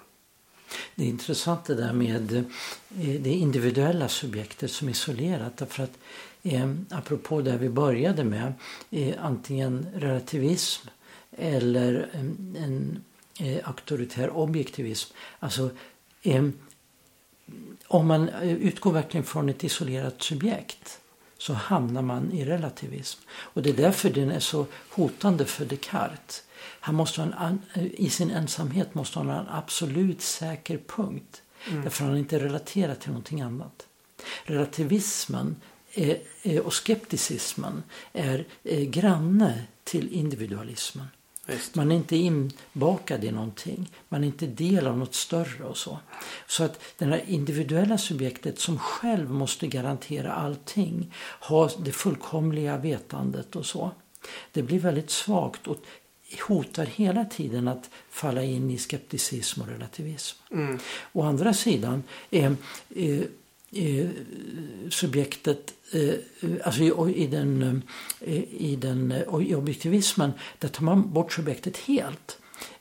[0.94, 5.56] Det är intressant det där med eh, det individuella subjektet som isolerat.
[5.56, 5.98] Därför att
[6.42, 8.52] eh, apropå det vi började med,
[8.90, 10.88] eh, antingen relativism
[11.30, 13.04] eller en, en
[13.46, 15.14] eh, auktoritär objektivism.
[15.38, 15.70] Alltså
[16.22, 16.48] eh,
[17.86, 21.00] om man eh, utgår verkligen från ett isolerat subjekt
[21.38, 23.20] så hamnar man i relativism.
[23.30, 26.42] Och det är därför den är så hotande för Descartes.
[26.80, 31.82] Han måste en, I sin ensamhet måste han ha en absolut säker punkt Mm.
[31.82, 33.86] Därför han inte relaterar till någonting annat.
[34.44, 35.56] Relativismen
[35.94, 36.20] är,
[36.60, 41.06] och skepticismen är, är granne till individualismen.
[41.48, 41.74] Just.
[41.74, 43.90] Man är inte inbakad i någonting.
[44.08, 45.98] Man är inte del av något större och så.
[46.46, 53.56] Så att det här individuella subjektet som själv måste garantera allting, ha det fullkomliga vetandet
[53.56, 53.90] och så.
[54.52, 55.78] Det blir väldigt svagt och
[56.48, 60.36] hotar hela tiden att falla in i skepticism och relativism.
[60.50, 60.78] Mm.
[61.12, 62.56] Å andra sidan är,
[62.94, 63.26] är
[64.90, 66.14] subjektet Eh,
[66.64, 67.82] alltså i, i, den,
[68.20, 72.38] eh, i, den, i objektivismen, där tar man bort subjektet helt.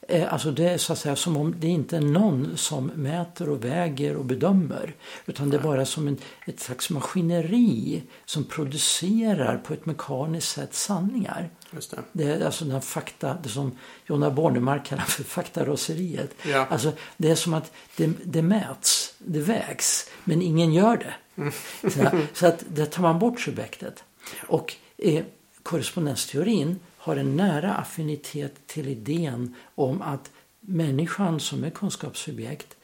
[0.08, 3.50] Eh, alltså det är så att säga som om det inte är någon som mäter
[3.50, 4.96] och väger och bedömer.
[5.26, 10.74] Utan det är bara som en, ett slags maskineri som producerar på ett mekaniskt sätt
[10.74, 11.50] sanningar.
[11.72, 12.04] Just det.
[12.12, 16.36] det är alltså den fakta, det som Jonna Bornemark kallar för faktaraseriet.
[16.46, 16.66] Ja.
[16.70, 21.14] Alltså det är som att det, det mäts, det vägs, men ingen gör det.
[21.42, 21.54] Mm.
[21.82, 24.04] Så, så, att där tar man bort subjektet.
[24.48, 25.26] Och eh,
[25.64, 32.78] korrespondensteorin har en nära affinitet till idén om att människan som är kunskapssubjekt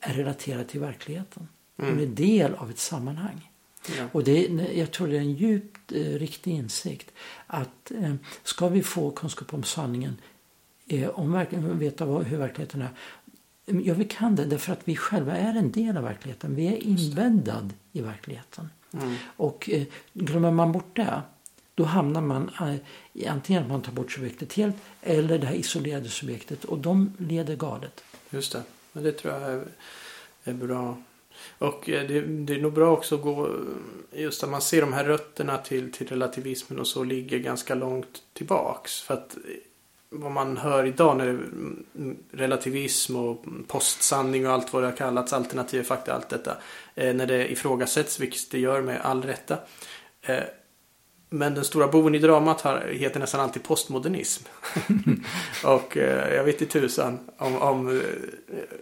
[0.00, 1.48] är relaterad till verkligheten.
[1.78, 1.90] Mm.
[1.90, 3.49] Hon är del av ett sammanhang.
[3.88, 4.04] Ja.
[4.12, 7.10] Och det, jag tror det är en djupt eh, riktig insikt
[7.46, 10.16] att eh, ska vi få kunskap om sanningen,
[10.86, 11.46] eh, om
[11.78, 12.88] veta vad, hur verkligheten är,
[13.72, 16.54] Ja, vi kan det därför att vi själva är en del av verkligheten.
[16.54, 18.70] Vi är inbäddad i verkligheten.
[18.92, 19.14] Mm.
[19.36, 21.22] Och eh, glömmer man bort det,
[21.74, 22.50] då hamnar man
[23.14, 27.12] eh, antingen att man tar bort subjektet helt eller det här isolerade subjektet och de
[27.18, 28.04] leder galet.
[28.30, 28.62] Just det,
[28.92, 29.64] men det tror jag är,
[30.44, 31.02] är bra.
[31.58, 33.48] Och eh, det, det, är nog bra också att gå,
[34.12, 38.22] just att man ser de här rötterna till, till relativismen och så ligger ganska långt
[38.32, 39.00] tillbaks.
[39.00, 39.40] För att eh,
[40.12, 44.96] vad man hör idag när det är relativism och postsanning och allt vad det har
[44.96, 46.56] kallats, alternativa fakta, allt detta.
[46.94, 49.58] Eh, när det ifrågasätts, vilket det gör med all rätta.
[51.32, 54.44] Men den stora boven i dramat har, heter nästan alltid postmodernism.
[55.64, 58.02] och eh, jag vet i tusan om, om eh,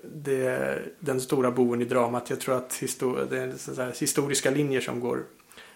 [0.02, 2.30] det, den stora boven i dramat.
[2.30, 5.24] Jag tror att histor det är historiska linjer som går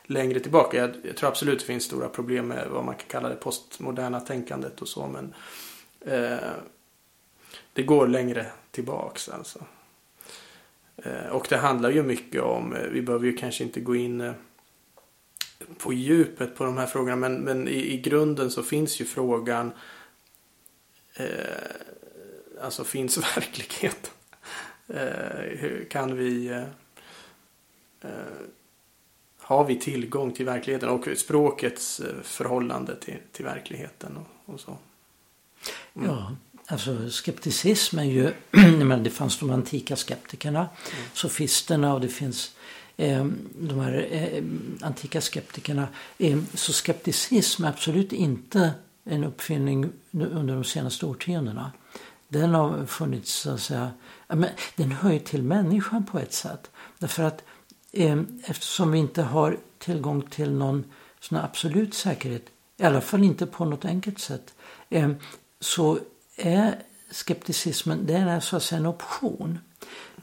[0.05, 0.77] längre tillbaka.
[0.77, 4.21] Jag, jag, tror absolut det finns stora problem med vad man kan kalla det postmoderna
[4.21, 5.07] tänkandet och så.
[5.07, 5.35] Men
[6.01, 6.51] eh,
[7.73, 9.59] det går längre tillbaks alltså.
[10.97, 14.21] Eh, och det handlar ju mycket om, eh, vi behöver ju kanske inte gå in
[14.21, 14.33] eh,
[15.79, 17.17] på djupet på de här frågorna.
[17.17, 19.73] Men, men i, i grunden så finns ju frågan
[21.15, 21.27] eh,
[22.63, 24.11] Alltså finns verkligheten?
[24.89, 28.11] Eh, hur kan vi eh,
[29.39, 34.79] har vi tillgång till verkligheten och språkets eh, förhållande till, till verkligheten och, och så.
[35.97, 36.09] Mm.
[36.09, 38.33] Ja, alltså skepticism är ju,
[38.85, 41.05] men det fanns de antika skeptikerna, mm.
[41.13, 42.62] sofisterna och det finns eh,
[42.97, 44.43] Ehm, de här eh,
[44.87, 45.89] antika skeptikerna.
[46.19, 48.71] Eh, så skepticism är absolut inte
[49.05, 51.73] en uppfinning under de senaste årtiondena.
[52.29, 53.91] Den har funnits så att säga,
[54.29, 56.71] men den hör ju till människan på ett sätt.
[56.99, 57.43] Därför att
[57.93, 60.85] Eh, eftersom vi inte har tillgång till någon
[61.21, 62.45] sån absolut säkerhet,
[62.77, 64.55] i alla fall inte på något enkelt sätt,
[64.91, 65.11] eh,
[65.61, 65.99] så
[66.37, 69.59] är skepticismen den är så att säga en option.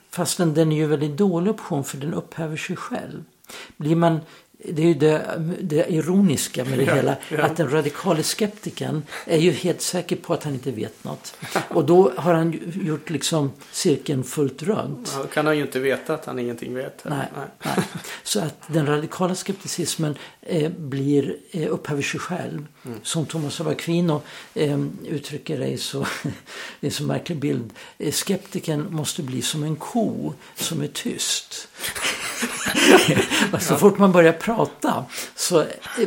[0.09, 3.23] Fastän den är ju en väldigt dålig option för den upphäver sig själv.
[3.77, 4.19] Blir man
[4.63, 7.15] det är ju det, det ironiska med det ja, hela.
[7.29, 7.43] Ja.
[7.43, 11.35] Att den radikala skeptikern är ju helt säker på att han inte vet något.
[11.69, 15.11] Och då har han gjort liksom cirkeln fullt runt.
[15.15, 17.03] Ja, då kan han ju inte veta att han ingenting vet.
[17.03, 17.45] Nej, nej.
[17.63, 17.85] nej.
[18.23, 22.67] Så att den radikala skepticismen eh, blir, eh, upphäver sig själv.
[22.85, 22.99] Mm.
[23.03, 24.21] Som Thomas av Aquino
[24.53, 25.99] eh, uttrycker det så,
[26.79, 27.73] det är en så märklig bild.
[27.97, 31.67] Eh, skeptikern måste bli som en ko som är tyst.
[33.59, 35.65] så fort man börjar prata så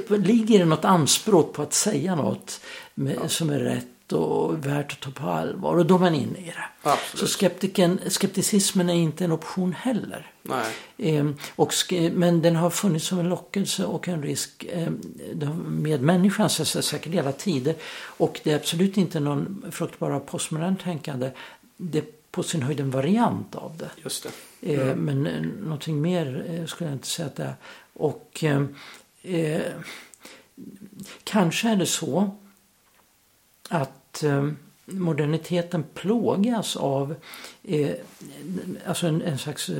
[0.09, 2.61] ligger det något anspråk på att säga något
[2.95, 3.29] med, ja.
[3.29, 5.77] som är rätt och värt att ta på allvar.
[5.77, 6.91] Och då är man inne i det.
[6.91, 7.21] Absolut.
[7.21, 10.31] Så skeptiken, skepticismen är inte en option heller.
[10.99, 11.75] Ehm, och,
[12.13, 14.91] men den har funnits som en lockelse och en risk eh,
[15.67, 17.75] med människan så säkert hela tider.
[18.05, 21.31] Och det är absolut inte någon fruktbara postmodern tänkande.
[21.77, 23.91] Det på sin höjd en variant av det.
[23.97, 24.27] Just
[24.61, 24.81] det.
[24.81, 24.99] Mm.
[24.99, 27.55] Men eh, någonting mer eh, skulle jag inte säga att det är.
[27.93, 28.45] Och
[29.23, 29.61] eh,
[31.25, 32.31] kanske är det så
[33.69, 34.25] att
[34.85, 37.15] moderniteten plågas av
[38.87, 39.71] alltså en, en slags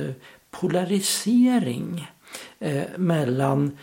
[0.51, 2.07] polarisering
[2.95, 3.77] mellan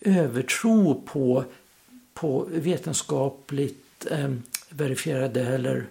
[0.00, 1.44] övertro på,
[2.14, 4.06] på vetenskapligt
[4.68, 5.86] verifierade eller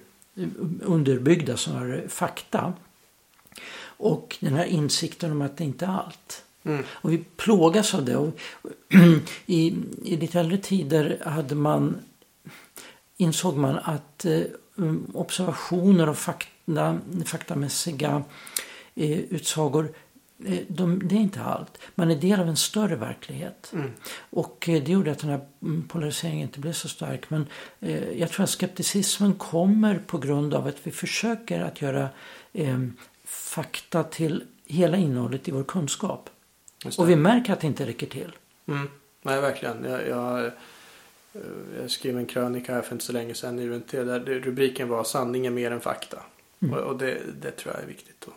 [0.82, 2.74] underbyggda sådana fakta
[3.84, 6.44] Och den här insikten om att det inte är allt.
[6.64, 6.84] Mm.
[6.90, 8.16] Och vi plågas av det.
[8.16, 8.40] Och
[9.46, 11.98] i, I lite äldre tider hade man,
[13.18, 14.42] insåg man att eh,
[15.14, 18.24] observationer och fakta, faktamässiga
[18.96, 19.94] eh, utsagor
[20.68, 21.78] de, det är inte allt.
[21.96, 23.72] Man är del av en större verklighet.
[23.74, 23.92] Mm.
[24.30, 27.30] Och eh, det gjorde att den här mm, polariseringen inte blev så stark.
[27.30, 27.48] Men
[27.80, 32.10] eh, jag tror att skepticismen kommer på grund av att vi försöker att göra
[32.54, 32.80] eh,
[33.26, 36.30] fakta till hela innehållet i vår kunskap.
[36.98, 38.32] Och vi märker att det inte räcker till.
[38.68, 38.90] Mm.
[39.22, 39.84] Nej, verkligen.
[39.84, 40.52] Jag, jag, eh,
[41.82, 45.04] jag skrev en krönika här för inte så länge sedan i UNT där rubriken var
[45.04, 46.24] Sanning är mer än fakta.
[46.62, 46.74] Mm.
[46.74, 48.34] Och, och det, det, tror jag är viktigt att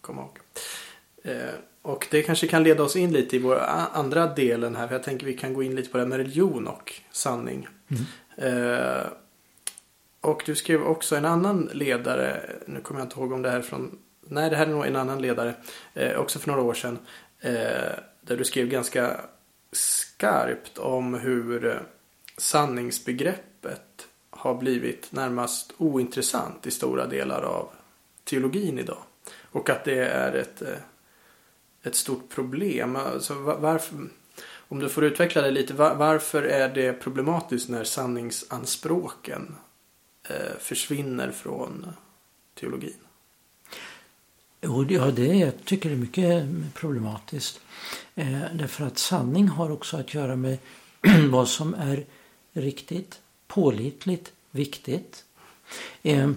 [0.00, 0.38] komma ihåg.
[1.22, 3.58] Eh, och det kanske kan leda oss in lite i vår
[3.92, 4.86] andra delen här.
[4.86, 7.68] För jag tänker vi kan gå in lite på det här med religion och sanning.
[7.88, 8.04] Mm.
[8.36, 9.06] Eh,
[10.20, 12.42] och du skrev också en annan ledare.
[12.66, 13.98] Nu kommer jag inte ihåg om det här är från.
[14.20, 15.54] Nej, det här är nog en annan ledare.
[15.94, 16.98] Eh, också för några år sedan.
[17.40, 17.52] Eh,
[18.20, 19.20] där du skrev ganska
[19.72, 21.76] skarpt om hur eh,
[22.36, 27.68] sanningsbegreppet har blivit närmast ointressant i stora delar av
[28.24, 29.02] teologin idag.
[29.52, 30.74] Och att det är ett, eh,
[31.82, 32.96] ett stort problem.
[32.96, 33.98] Alltså varför,
[34.68, 35.74] om du får utveckla det lite.
[35.74, 39.54] Varför är det problematiskt när sanningsanspråken
[40.28, 41.86] eh, försvinner från
[42.54, 42.94] teologin?
[44.62, 47.60] Jo, ja, det jag tycker det är mycket problematiskt.
[48.14, 50.58] Eh, därför att sanning har också att göra med
[51.30, 52.06] vad som är
[52.52, 55.24] riktigt, pålitligt, viktigt.
[56.02, 56.30] Eh,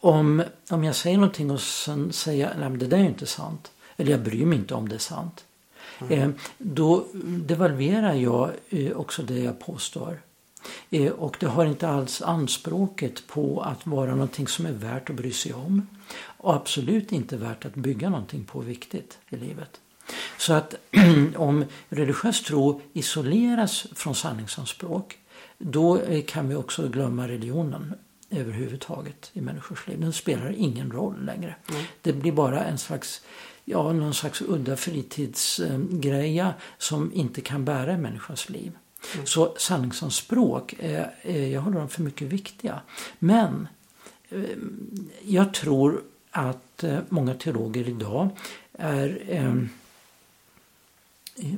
[0.00, 3.72] om, om jag säger någonting och sen säger nej det där är inte sant.
[4.00, 5.44] Eller jag bryr mig inte om det är sant.
[6.00, 6.22] Mm.
[6.22, 7.04] Eh, då
[7.46, 10.20] devalverar jag eh, också det jag påstår.
[10.90, 15.16] Eh, och det har inte alls anspråket på att vara någonting som är värt att
[15.16, 15.86] bry sig om.
[16.22, 19.80] Och absolut inte värt att bygga någonting på viktigt i livet.
[20.38, 20.74] Så att
[21.36, 25.18] om religiös tro isoleras från sanningsanspråk
[25.58, 27.94] då kan vi också glömma religionen
[28.30, 30.00] överhuvudtaget i människors liv.
[30.00, 31.54] Den spelar ingen roll längre.
[31.70, 31.82] Mm.
[32.02, 33.22] Det blir bara en slags
[33.64, 38.72] ja, någon slags udda fritidsgreja som inte kan bära en människas liv.
[39.14, 39.26] Mm.
[39.26, 42.80] Så sanningsanspråk, är, jag håller dem för mycket viktiga.
[43.18, 43.68] Men
[44.28, 44.40] eh,
[45.22, 48.28] jag tror att eh, många teologer idag
[48.72, 49.54] är eh,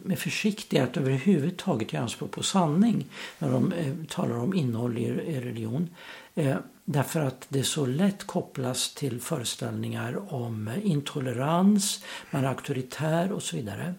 [0.02, 3.06] med försiktiga att överhuvudtaget göra anspråk på sanning
[3.38, 3.72] när de
[4.08, 5.88] talar om innehåll i religion.
[6.84, 13.56] Därför att det så lätt kopplas till föreställningar om intolerans, man är auktoritär och så
[13.56, 13.94] vidare.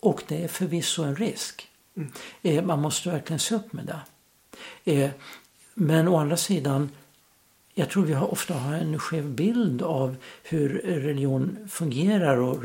[0.00, 1.68] Och det är förvisso en risk.
[2.42, 2.66] Mm.
[2.66, 4.02] Man måste verkligen se upp med
[4.84, 5.10] det.
[5.74, 6.90] Men å andra sidan,
[7.74, 12.64] jag tror vi ofta har en skev bild av hur religion fungerar och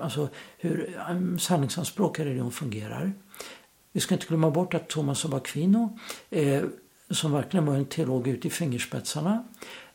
[0.00, 3.12] alltså hur um, sanningsanspråk i religion fungerar.
[3.92, 5.98] Vi ska inte glömma bort att Thomas av Aquino,
[6.30, 6.62] eh,
[7.10, 9.44] som verkligen var en teolog ut i fingerspetsarna,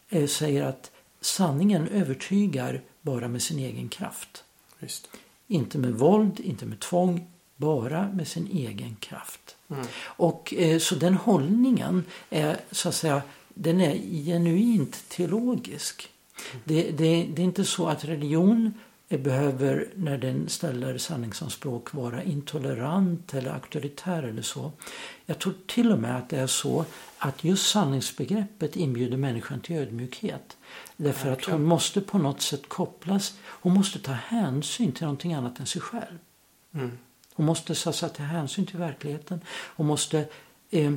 [0.10, 4.44] eh, säger att sanningen övertygar bara med sin egen kraft.
[4.80, 5.10] Just.
[5.48, 9.56] Inte med våld, inte med tvång, bara med sin egen kraft.
[9.70, 9.86] Mm.
[10.04, 13.22] Och eh, så den hållningen är så att säga
[13.54, 13.96] den är
[14.26, 16.10] genuint teologisk.
[16.52, 16.62] Mm.
[16.64, 18.74] Det, det, det, är inte så att religion
[19.18, 24.72] behöver när den ställer sanningsanspråk vara intolerant eller auktoritär eller så.
[25.26, 26.86] Jag tror till och med att det är så
[27.18, 30.58] att just sanningsbegreppet inbjuder människan till ödmjukhet.
[30.98, 35.60] Därför att hon måste på något sätt kopplas, hon måste ta hänsyn till någonting annat
[35.60, 36.18] än sig själv.
[36.74, 36.98] Mm.
[37.34, 39.42] Hon måste så att ta hänsyn till verkligheten.
[39.48, 40.26] Hon måste
[40.70, 40.94] eh,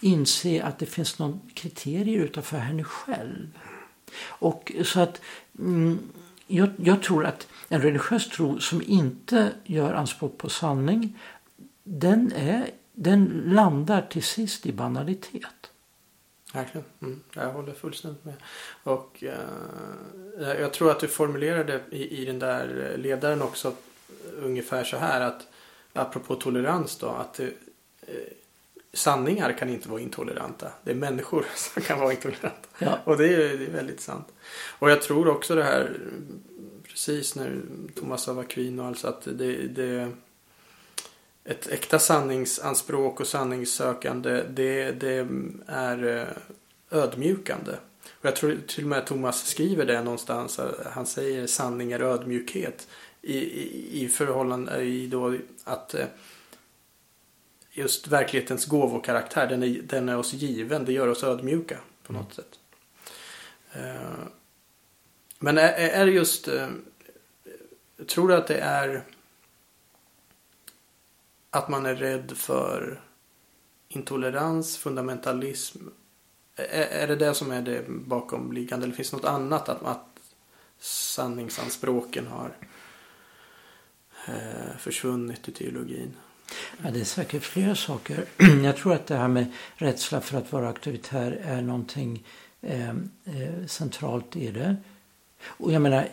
[0.00, 3.58] inse att det finns någon kriterier utanför henne själv.
[4.22, 5.20] Och så att
[5.58, 5.98] mm,
[6.50, 11.18] jag, jag, tror att en religiös tro som inte gör anspråk på sanning
[11.82, 15.70] den, är, den landar till sist i banalitet.
[16.54, 16.84] Verkligen.
[17.02, 18.34] Mm, jag håller fullständigt med.
[18.82, 23.72] Och eh, jag tror att du formulerade i, i den där ledaren också
[24.36, 25.46] ungefär så här att
[25.92, 27.48] apropå tolerans då, att eh,
[28.92, 30.72] sanningar kan inte vara intoleranta.
[30.84, 32.68] Det är människor som kan vara intoleranta.
[32.78, 32.98] Ja.
[33.04, 34.28] Och det är, det är väldigt sant.
[34.78, 35.96] Och jag tror också det här,
[36.90, 37.60] precis när
[37.94, 40.12] Thomas av Aquino, alltså att det, det
[41.44, 45.28] ett äkta sanningsanspråk och sanningssökande det, det
[45.66, 47.72] är eh, ödmjukande.
[48.08, 50.60] Och jag tror till och med att Thomas skriver det någonstans.
[50.92, 52.88] Han säger sanning är ödmjukhet
[53.22, 56.06] i, i, i förhållande i då att eh,
[57.72, 60.84] just verklighetens gåvokaraktär den är, den är oss given.
[60.84, 62.46] Det gör oss ödmjuka på något mm.
[62.50, 62.58] sätt.
[63.72, 64.26] Eh,
[65.42, 66.48] men är, är det just...
[66.48, 66.68] Eh,
[68.08, 69.04] tror du att det är
[71.50, 73.00] att man är rädd för
[73.88, 75.78] intolerans, fundamentalism?
[76.56, 79.68] Är, är det det som är det bakomliggande eller finns det något annat?
[79.68, 80.06] Att, att
[80.78, 82.56] sanningsanspråken har
[84.26, 86.16] eh, försvunnit i teologin?
[86.82, 88.24] Ja, det är säkert flera saker.
[88.64, 92.26] Jag tror att det här med rädsla för att vara auktoritär är någonting
[92.60, 94.76] eh, eh, centralt i det.
[95.42, 96.08] Och jag menar,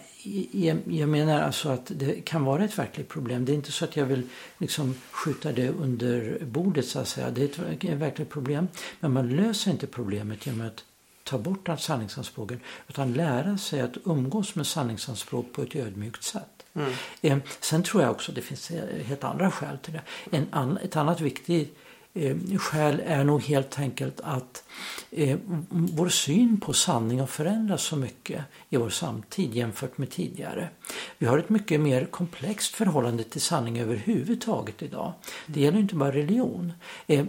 [0.51, 3.45] jag, jag, menar alltså att det kan vara ett verkligt problem.
[3.45, 4.23] Det är inte så att jag vill
[4.57, 7.29] liksom skjuta det under bordet så att säga.
[7.29, 8.67] Det är ett, ett verkligt problem.
[8.99, 10.83] Men man löser inte problemet genom att
[11.23, 16.65] ta bort sanningsanspråken utan lära sig att umgås med sanningsanspråk på ett ödmjukt sätt.
[16.73, 16.91] Mm.
[17.21, 18.71] Eh, sen tror jag också det finns
[19.05, 20.01] helt andra skäl till det.
[20.37, 21.77] En an, ett annat viktigt
[22.17, 24.63] eh, skäl är nog helt enkelt att
[25.11, 25.37] eh,
[25.69, 30.69] vår syn på sanning har förändrats så mycket i vår samtid jämfört med tidigare.
[31.17, 35.13] Vi har ett mycket mer komplext förhållande till sanning överhuvudtaget idag.
[35.45, 36.73] Det gäller inte bara religion.
[37.07, 37.25] Eh, eh,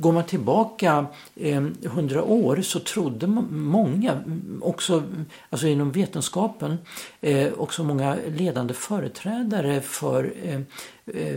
[0.00, 4.22] går man tillbaka eh, hundra år så trodde många,
[4.60, 5.02] också
[5.50, 6.78] alltså inom vetenskapen,
[7.20, 10.60] eh, också många ledande företrädare för eh,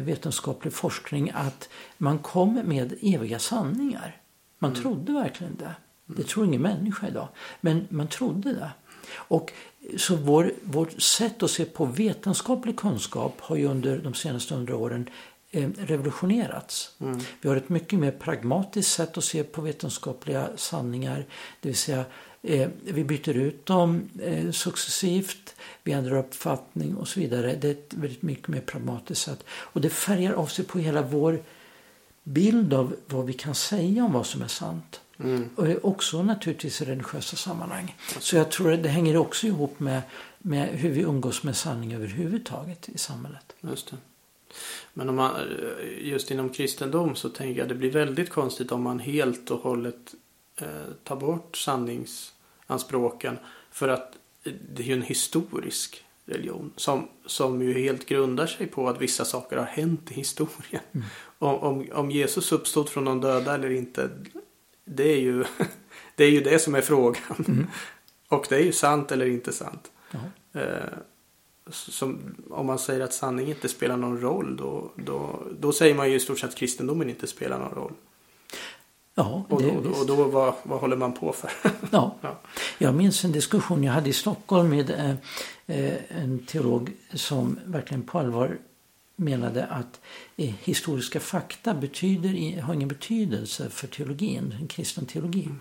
[0.04, 4.18] vetenskaplig forskning att man kom med eviga sanningar.
[4.60, 4.82] Man mm.
[4.82, 5.76] trodde verkligen det.
[6.06, 7.28] Det tror ingen människa idag.
[7.62, 8.72] Men man trodde det.
[9.14, 9.52] Och
[9.98, 14.76] så vår, vårt sätt att se på vetenskaplig kunskap har ju under de senaste hundra
[14.76, 15.33] åren eh,
[15.78, 16.92] revolutionerats.
[17.00, 17.20] Mm.
[17.42, 21.26] Vi har ett mycket mer pragmatiskt sätt att se på vetenskapliga sanningar.
[21.62, 22.06] Det vill säga
[22.42, 27.56] eh, vi byter ut dem eh, successivt, vi ändrar uppfattning och så vidare.
[27.56, 29.44] Det är ett väldigt mycket mer pragmatiskt sätt.
[29.50, 31.42] Och det färgar av sig på hela vår
[32.24, 35.02] bild av vad vi kan säga om vad som är sant.
[35.20, 35.50] Mm.
[35.56, 37.96] Och också naturligtvis i religiösa sammanhang.
[38.20, 40.02] Så jag tror att det hänger också ihop med,
[40.40, 43.54] med hur vi umgås med sanning överhuvudtaget i samhället.
[43.62, 43.98] Just det.
[44.94, 45.32] Men om man,
[46.02, 50.14] just inom kristendom så tänker jag det blir väldigt konstigt om man helt och hållet
[50.62, 50.68] eh,
[51.04, 53.38] tar bort sanningsanspråken.
[53.72, 58.90] För att det är ju en historisk religion som, som ju helt grundar sig på
[58.90, 60.84] att vissa saker har hänt i historien.
[60.92, 61.06] Mm.
[61.40, 64.10] Om, om, om Jesus uppstod från de döda eller inte,
[64.86, 65.44] det är ju
[66.16, 67.46] det, är ju det som är frågan.
[67.48, 67.68] Mm.
[68.28, 69.92] Och det är ju sant eller inte sant.
[70.54, 70.98] Eh,
[71.72, 76.10] som, om man säger att sanning inte spelar någon roll då, då, då säger man
[76.10, 77.94] ju i stort sett att kristendomen inte spelar någon roll.
[79.16, 81.52] Ja, och, då, och, och då vad, vad håller man på för?
[81.92, 82.16] ja.
[82.22, 82.40] ja.
[82.78, 85.10] Jag minns en diskussion jag hade i Stockholm med eh,
[85.78, 88.58] eh en teolog som verkligen på allvar
[89.16, 90.02] menade att
[90.38, 95.60] eh, historiska fakta betyder, har ingen betydelse för teologin, den kristna teologin.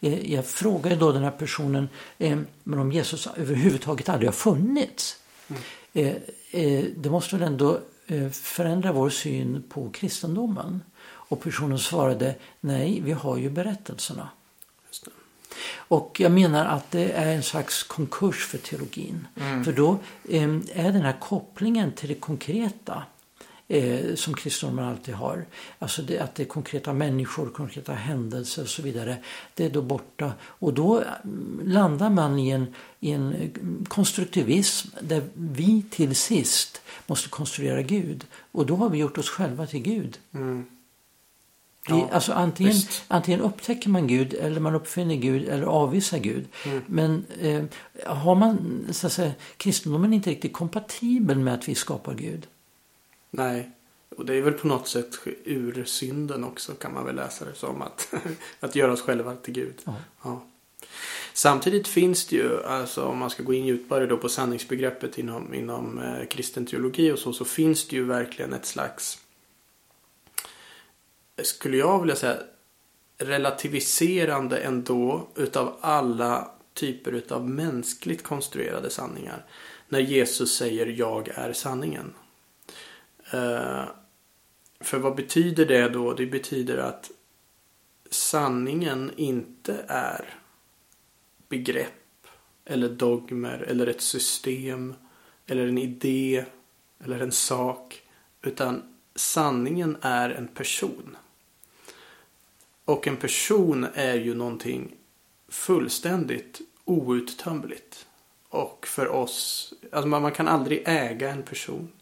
[0.00, 1.88] Eh, jag frågade då den här personen
[2.18, 5.16] eh, om Jesus överhuvudtaget aldrig har funnits.
[5.50, 6.14] Mm.
[6.96, 10.82] Det måste väl ändå eh, förändra vår syn på kristendomen?
[11.02, 14.28] Och personen svarade nej, vi har ju berättelserna.
[15.74, 19.26] Och jag menar att det är en slags konkurs för teologin.
[19.36, 19.64] Mm.
[19.64, 19.98] För då
[20.74, 23.02] är den här kopplingen till det konkreta
[23.70, 25.46] eh, som kristendomen alltid har.
[25.78, 29.16] Alltså det, att det är konkreta människor, konkreta händelser och så vidare.
[29.54, 30.32] Det är då borta.
[30.42, 36.82] Och då mm, landar man i en, i en mm, konstruktivism där vi till sist
[37.06, 38.26] måste konstruera Gud.
[38.52, 40.18] Och då har vi gjort oss själva till Gud.
[40.32, 40.64] Mm.
[41.88, 42.76] Ja, alltså antingen,
[43.08, 46.46] antingen upptäcker man Gud eller man uppfinner Gud eller avvisar Gud.
[46.66, 46.82] Mm.
[46.86, 47.64] Men eh,
[48.06, 52.46] har man, så att säga, kristendomen är inte riktigt kompatibel med att vi skapar Gud.
[53.30, 53.70] Nej,
[54.16, 57.54] och det är väl på något sätt ur synden också kan man väl läsa det
[57.54, 57.82] som.
[57.82, 58.14] Att,
[58.60, 59.74] att göra oss själva till Gud.
[59.84, 59.94] Ja.
[60.24, 60.46] ja.
[61.32, 65.54] Samtidigt finns det ju, alltså om man ska gå in djupare då på sanningsbegreppet inom,
[65.54, 69.18] inom eh, kristen teologi och så, så finns det ju verkligen ett slags
[71.42, 72.36] skulle jag vilja säga,
[73.18, 79.46] relativiserande ändå utav alla typer utav mänskligt konstruerade sanningar.
[79.88, 82.12] När Jesus säger jag är sanningen.
[83.32, 83.84] Eh,
[84.80, 86.12] för vad betyder det då?
[86.12, 87.10] Det betyder att
[88.10, 90.34] sanningen inte är
[91.48, 92.26] begrepp
[92.64, 94.94] eller dogmer eller ett system
[95.46, 96.44] eller en idé
[97.04, 98.02] eller en sak.
[98.42, 98.82] Utan
[99.14, 101.16] sanningen är en person.
[102.84, 104.94] Och en person är ju någonting
[105.48, 108.06] fullständigt outtömligt.
[108.48, 111.92] Och för oss, alltså man, man kan aldrig äga en person.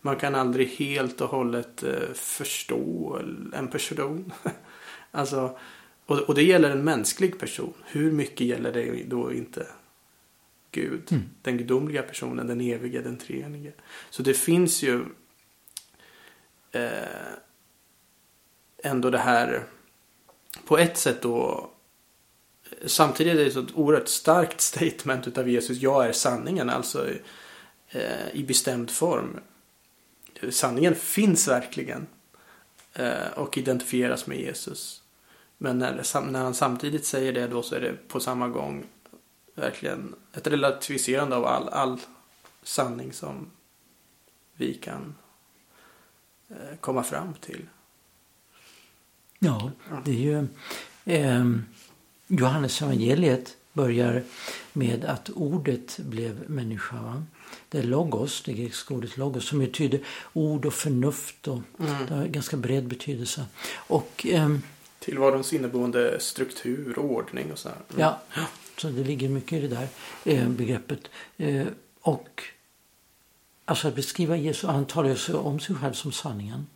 [0.00, 3.18] Man kan aldrig helt och hållet eh, förstå
[3.52, 4.32] en person.
[5.10, 5.58] alltså,
[6.06, 7.74] och, och det gäller en mänsklig person.
[7.84, 9.66] Hur mycket gäller det då inte
[10.72, 11.12] Gud.
[11.12, 11.24] Mm.
[11.42, 13.72] Den gudomliga personen, den evige, den treenige.
[14.10, 15.04] Så det finns ju
[16.72, 17.32] eh,
[18.84, 19.64] ändå det här
[20.66, 21.70] på ett sätt då
[22.86, 25.78] samtidigt är det ett oerhört starkt statement utav Jesus.
[25.78, 27.08] Jag är sanningen, alltså
[27.88, 29.40] eh, i bestämd form.
[30.50, 32.06] Sanningen finns verkligen
[32.94, 35.02] eh, och identifieras med Jesus.
[35.58, 38.84] Men när, när han samtidigt säger det då så är det på samma gång
[39.54, 42.00] verkligen ett relativiserande av all, all
[42.62, 43.50] sanning som
[44.54, 45.14] vi kan
[46.48, 47.68] eh, komma fram till.
[49.38, 49.70] Ja,
[50.04, 50.46] det är ju
[51.04, 51.44] eh,
[52.26, 54.22] Johannes evangeliet börjar
[54.72, 57.02] med att ordet blev människa.
[57.02, 57.22] Va?
[57.68, 60.00] Det är logos, det grekiska ordet logos som betyder
[60.32, 62.06] ord och förnuft och mm.
[62.08, 63.44] det har ganska bred betydelse.
[63.74, 64.56] Och, eh,
[64.98, 67.68] Tillvarons inneboende struktur och ordning och så.
[67.68, 68.00] Mm.
[68.00, 68.20] Ja,
[68.76, 69.88] så det ligger mycket i det där
[70.24, 71.10] eh, begreppet.
[71.36, 71.66] Eh,
[72.00, 72.42] och
[73.64, 76.66] alltså att beskriva Jesus, han talar ju om sig själv som sanningen.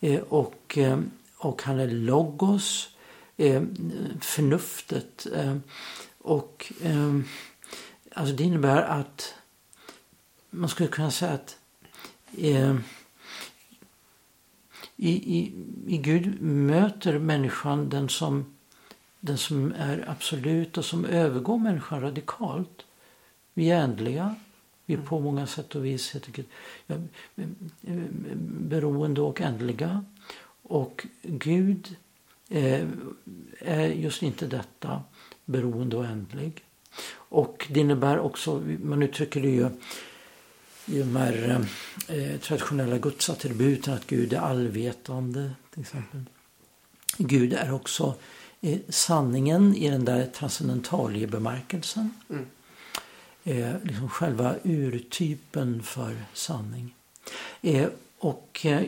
[0.00, 0.98] Eh, och, eh,
[1.36, 2.88] och han är logos,
[3.36, 3.62] eh,
[4.20, 5.26] förnuftet.
[5.34, 5.56] Eh,
[6.18, 6.72] och
[8.12, 9.34] alltså det innebär att
[10.50, 11.58] man skulle kunna säga att
[12.38, 12.76] eh,
[14.96, 15.52] i, i,
[15.86, 18.54] i Gud möter människan den som
[19.20, 22.86] den som är absolut och som övergår människan radikalt.
[23.54, 24.34] Vi är ändliga.
[24.86, 26.44] Vi är på många sätt och vis jag tycker,
[26.86, 27.54] ja, mm,
[27.86, 28.08] mm,
[28.68, 30.04] beroende och ändliga.
[30.62, 31.96] Och Gud
[32.48, 32.88] eh,
[33.58, 35.02] är just inte detta,
[35.44, 36.64] beroende och ändlig.
[37.14, 39.70] Och det innebär också, man uttrycker det ju
[40.90, 41.64] i de här
[42.08, 46.20] eh, traditionella gudsattributen att Gud är allvetande till exempel.
[47.16, 48.14] Gud är också
[48.88, 52.10] sanningen i den där transcendentalie-bemärkelsen.
[52.30, 52.46] Mm.
[53.44, 56.94] Eh, liksom själva urtypen för sanning.
[57.62, 58.82] Eh, och eh,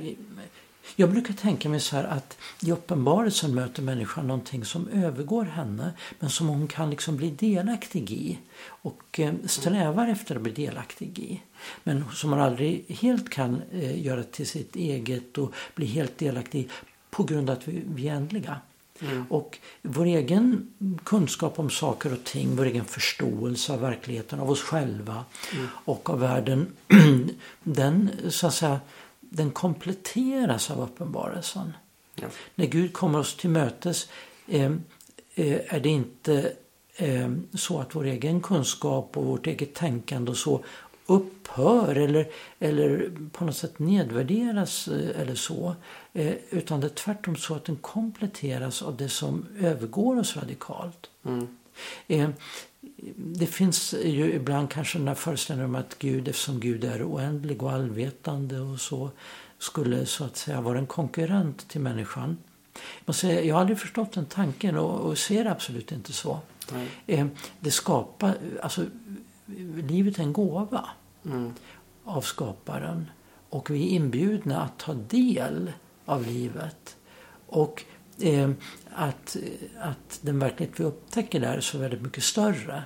[0.96, 5.92] jag brukar tänka mig så här att i uppenbarelsen möter människan någonting som övergår henne
[6.18, 11.18] men som hon kan liksom bli delaktig i och eh, strävar efter att bli delaktig
[11.18, 11.42] i.
[11.84, 16.60] Men som man aldrig helt kan eh, göra till sitt eget och bli helt delaktig
[16.60, 16.68] i
[17.10, 18.60] på grund av att vi, vi är ändliga.
[19.00, 19.24] Mm.
[19.30, 20.68] Och vår egen
[21.04, 25.66] kunskap om saker och ting, vår egen förståelse av verkligheten, av oss själva mm.
[25.74, 26.66] och av världen,
[27.62, 28.80] den, så att säga,
[29.30, 31.72] den kompletteras av uppenbarelsen.
[32.14, 32.28] Ja.
[32.54, 34.08] När Gud kommer oss till mötes
[34.46, 34.72] eh,
[35.34, 36.52] eh, är det inte
[36.96, 40.64] eh, så att vår egen kunskap och vårt eget tänkande och så
[41.06, 42.28] upphör eller,
[42.58, 45.74] eller på något sätt nedvärderas eh, eller så.
[46.12, 51.10] Eh, utan det är tvärtom så att den kompletteras av det som övergår oss radikalt.
[51.24, 51.48] Mm.
[52.82, 57.08] Eh, det finns ju ibland kanske den här föreställningen om att Gud, eftersom Gud är
[57.08, 59.10] oändlig och allvetande och så,
[59.58, 62.38] skulle så att säga vara en konkurrent till människan.
[63.22, 66.40] Jag har aldrig förstått den tanken och, och ser absolut inte så.
[67.06, 67.26] Nej.
[67.60, 68.84] Det skapar, alltså
[69.76, 70.88] livet är en gåva
[71.24, 71.52] mm.
[72.04, 73.10] av skaparen.
[73.50, 75.72] Och vi är inbjudna att ta del
[76.04, 76.96] av livet.
[77.46, 77.99] Och eh,
[78.94, 79.36] att,
[79.80, 82.82] att den verklighet vi upptäcker där är så väldigt mycket större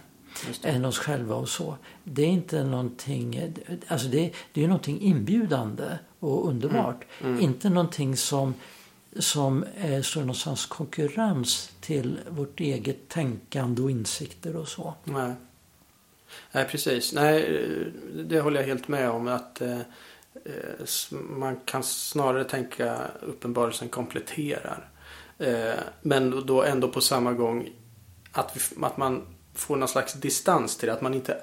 [0.62, 1.76] än oss själva och så.
[2.04, 3.54] Det är inte någonting,
[3.88, 5.84] alltså det, det är någonting inbjudande
[6.18, 7.04] och underbart.
[7.20, 7.32] Mm.
[7.32, 7.44] Mm.
[7.44, 8.54] Inte någonting som,
[9.18, 14.94] som eh, står någonstans konkurrens till vårt eget tänkande och insikter och så.
[15.04, 15.32] Nej.
[16.52, 17.12] Nej, precis.
[17.12, 17.62] Nej,
[18.24, 19.28] det håller jag helt med om.
[19.28, 19.78] att eh,
[21.10, 24.88] Man kan snarare tänka uppenbarelsen kompletterar.
[25.44, 27.70] Eh, men då ändå på samma gång
[28.32, 29.22] att, vi, att man
[29.54, 30.92] får någon slags distans till det.
[30.92, 31.38] Att man inte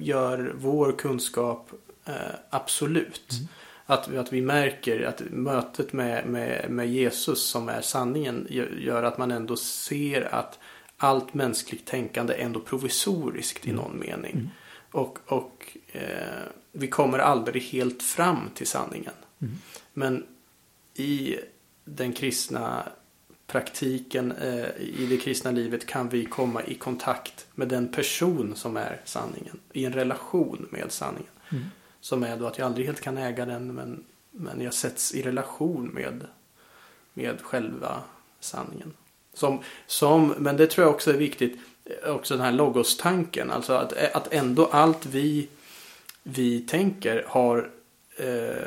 [0.00, 1.70] gör vår kunskap
[2.04, 2.14] eh,
[2.50, 3.32] absolut.
[3.32, 3.48] Mm.
[3.86, 8.46] Att, att vi märker att mötet med, med, med Jesus som är sanningen
[8.78, 10.58] gör att man ändå ser att
[10.96, 13.82] allt mänskligt tänkande är ändå provisoriskt i mm.
[13.82, 14.32] någon mening.
[14.32, 14.48] Mm.
[14.92, 16.42] Och, och eh,
[16.72, 19.12] vi kommer aldrig helt fram till sanningen.
[19.42, 19.54] Mm.
[19.92, 20.26] Men
[20.94, 21.36] i
[21.84, 22.82] den kristna
[23.50, 28.76] praktiken, eh, i det kristna livet kan vi komma i kontakt med den person som
[28.76, 29.60] är sanningen.
[29.72, 31.32] I en relation med sanningen.
[31.52, 31.64] Mm.
[32.00, 35.22] Som är då att jag aldrig helt kan äga den men, men jag sätts i
[35.22, 36.26] relation med,
[37.14, 38.02] med själva
[38.40, 38.92] sanningen.
[39.34, 41.58] Som, som, men det tror jag också är viktigt,
[42.06, 43.50] också den här logostanken.
[43.50, 45.48] Alltså att, att ändå allt vi,
[46.22, 47.70] vi tänker har,
[48.16, 48.66] eh,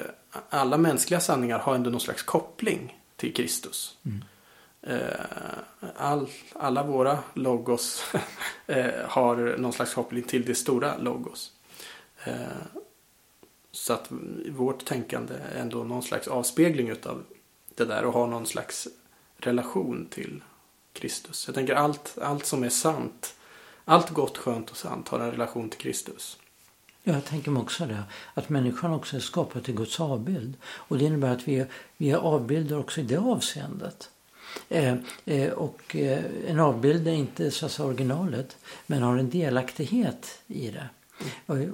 [0.50, 3.98] alla mänskliga sanningar har ändå någon slags koppling till Kristus.
[4.06, 4.24] Mm.
[4.84, 8.04] Eh, all, alla våra logos
[8.68, 11.52] eh, har någon slags koppling till det stora logos.
[12.24, 12.34] Eh,
[13.72, 14.08] så att
[14.50, 17.24] vårt tänkande är ändå någon slags avspegling utav
[17.76, 18.88] det där och har någon slags
[19.38, 20.44] relation till
[20.94, 21.48] Kristus.
[21.48, 23.36] Jag tänker allt, allt som är sant,
[23.86, 26.38] allt gott, skönt och sant har en relation till Kristus.
[27.04, 28.04] Ja, jag tänker mig också det.
[28.34, 30.54] Att människan också är skapad till Guds avbild.
[30.64, 31.68] Och det innebär att vi är,
[31.98, 34.10] vi är avbilder också i det avseendet.
[34.70, 34.95] Eh,
[35.26, 40.70] eh, och eh, en avbild är inte så att originalet men har en delaktighet i
[40.70, 40.89] det.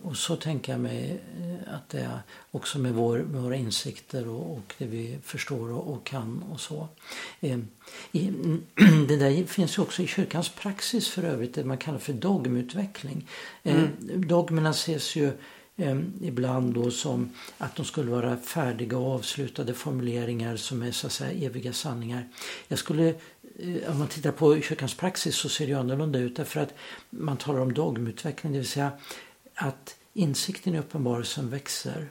[0.04, 1.22] Och, så tänker jag mig
[1.68, 2.20] att det är
[2.52, 6.60] också med, vår, med våra insikter och, och det vi förstår och, och kan och
[6.60, 6.88] så.
[7.40, 7.60] Eh,
[8.12, 8.32] i,
[9.08, 13.28] det där finns ju också i kyrkans praxis för övrigt det man kallar för dogmutveckling.
[13.64, 14.28] Eh, mm.
[14.28, 15.32] Dogmerna ses ju
[15.80, 21.08] eh, ibland då som att de skulle vara färdiga och avslutade formuleringar som är så
[21.08, 22.28] att säga eviga sanningar.
[22.68, 23.08] Jag skulle
[23.60, 26.74] eh, om man tittar på kyrkans praxis så ser det annorlunda ut därför att
[27.10, 28.92] man talar om dogmutveckling, det vill säga
[29.56, 32.08] att insikten i uppenbarelsen växer.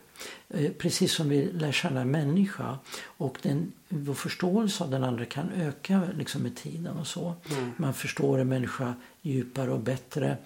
[0.48, 5.24] Eh, precis som vi lär känna en människa och den, vår förståelse av den andra
[5.24, 7.34] kan öka liksom med tiden och så.
[7.50, 7.70] Mm.
[7.76, 8.94] Man förstår en människa
[9.28, 10.36] djupare och bättre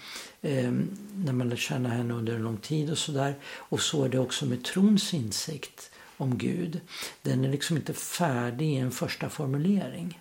[0.43, 0.73] eh,
[1.17, 3.35] när man lär känna henne under en lång tid och sådär.
[3.45, 6.81] Och så är det också med trons insikt om Gud.
[7.23, 10.19] Den är liksom inte färdig i en första formulering.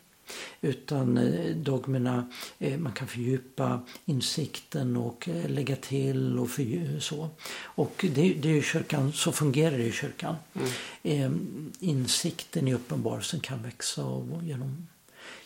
[0.62, 2.28] Utan eh, dogmerna,
[2.60, 6.50] eh, man kan fördjupa insikten och eh, lägga till och
[7.00, 7.30] så.
[7.62, 10.36] Och det, det är ju kyrkan, så fungerar det i kyrkan.
[11.04, 11.72] Mm.
[11.80, 14.88] Insikten i uppenbarelsen kan växa och genom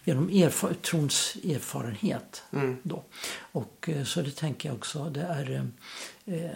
[0.06, 2.44] genom erfar trons erfarenhet.
[2.52, 2.78] Mm.
[2.84, 3.04] Då.
[3.38, 5.70] Och så det tänker jag också, det är
[6.26, 6.50] eh,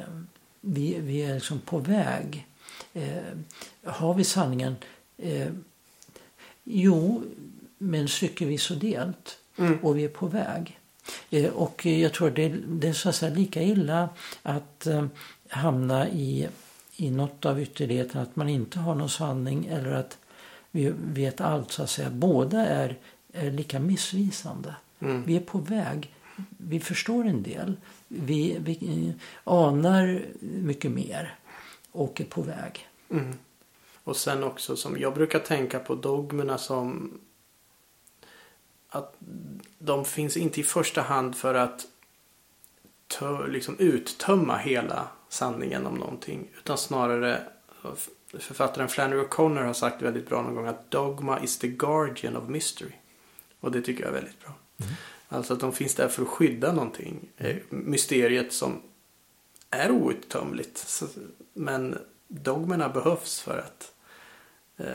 [0.61, 2.47] vi, vi är liksom på väg.
[2.93, 3.37] Eh,
[3.83, 4.75] har vi sanningen?
[5.17, 5.47] Eh,
[6.63, 7.23] jo,
[7.77, 9.37] men styckevis och delt.
[9.57, 9.79] Mm.
[9.79, 10.79] Och vi är på väg.
[11.29, 14.09] Eh, och jag tror det, det är så att lika illa
[14.43, 15.05] att eh,
[15.49, 16.47] hamna i,
[16.95, 18.21] i något av ytterligheterna.
[18.21, 20.17] Att man inte har någon sanning eller att
[20.71, 22.09] vi vet allt så att säga.
[22.09, 22.97] Båda är,
[23.33, 24.75] är lika missvisande.
[24.99, 25.23] Mm.
[25.23, 26.15] Vi är på väg.
[26.57, 27.77] Vi förstår en del.
[28.07, 31.35] Vi, vi eh, anar mycket mer
[31.91, 32.87] och är på väg.
[33.09, 33.33] Mm.
[34.03, 37.19] Och sen också som jag brukar tänka på dogmerna som
[38.89, 39.15] att
[39.77, 41.85] de finns inte i första hand för att
[43.07, 46.47] tö, liksom uttömma hela sanningen om någonting.
[46.57, 47.41] Utan snarare
[48.39, 52.49] författaren Flannery O'Connor har sagt väldigt bra någon gång att dogma is the guardian of
[52.49, 52.91] mystery.
[53.59, 54.53] Och det tycker jag är väldigt bra.
[54.79, 54.93] Mm.
[55.29, 57.29] Alltså att de finns där för att skydda någonting.
[57.69, 58.81] Mysteriet som
[59.69, 61.03] är outtömligt.
[61.53, 61.97] Men
[62.27, 63.93] dogmerna behövs för att
[64.77, 64.85] eh,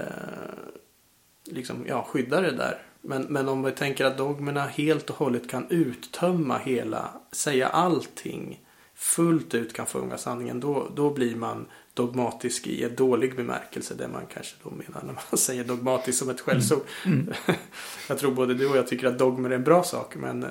[1.44, 5.50] liksom, ja, skydda det där men, men om vi tänker att dogmerna helt och hållet
[5.50, 8.63] kan uttömma hela, säga allting
[8.94, 10.60] fullt ut kan fånga sanningen.
[10.60, 13.94] Då, då blir man dogmatisk i en dålig bemärkelse.
[13.94, 16.82] Det man kanske då menar när man säger dogmatisk som ett skällsord.
[17.06, 17.20] Mm.
[17.20, 17.34] Mm.
[18.08, 20.16] jag tror både du och jag tycker att dogmer är en bra sak.
[20.16, 20.46] Men,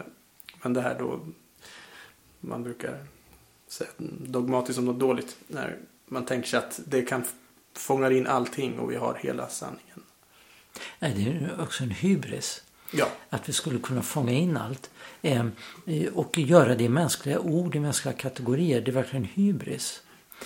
[0.61, 1.19] men det här då
[2.39, 3.05] man brukar
[3.67, 3.89] säga
[4.19, 5.37] dogmatiskt som något dåligt.
[5.47, 7.23] När man tänker sig att det kan
[7.73, 10.03] fånga in allting och vi har hela sanningen.
[10.99, 12.63] Nej, det är också en hybris.
[12.93, 13.07] Ja.
[13.29, 14.89] Att vi skulle kunna fånga in allt.
[15.21, 15.45] Eh,
[16.13, 18.81] och göra det i mänskliga ord, i mänskliga kategorier.
[18.81, 20.01] Det är verkligen hybris.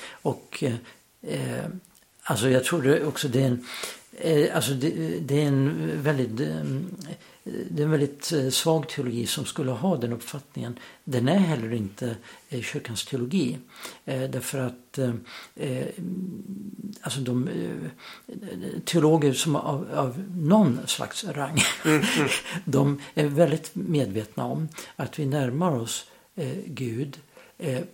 [0.09, 0.73] Och eh,
[1.21, 1.65] eh,
[2.23, 3.65] alltså jag tror det också det är en,
[4.11, 4.89] eh, alltså det,
[5.19, 6.65] det, är en väldigt eh,
[7.69, 10.79] det är en väldigt eh, svag teologi som skulle ha den uppfattningen.
[11.03, 12.15] Den är heller inte
[12.49, 13.57] eh, kyrkans teologi.
[14.05, 14.99] Eh, därför att
[17.01, 17.49] alltså de
[18.85, 22.29] teologer som av, av någon slags rang mm, mm.
[22.65, 26.05] de är väldigt medvetna om att vi närmar oss
[26.65, 27.19] Gud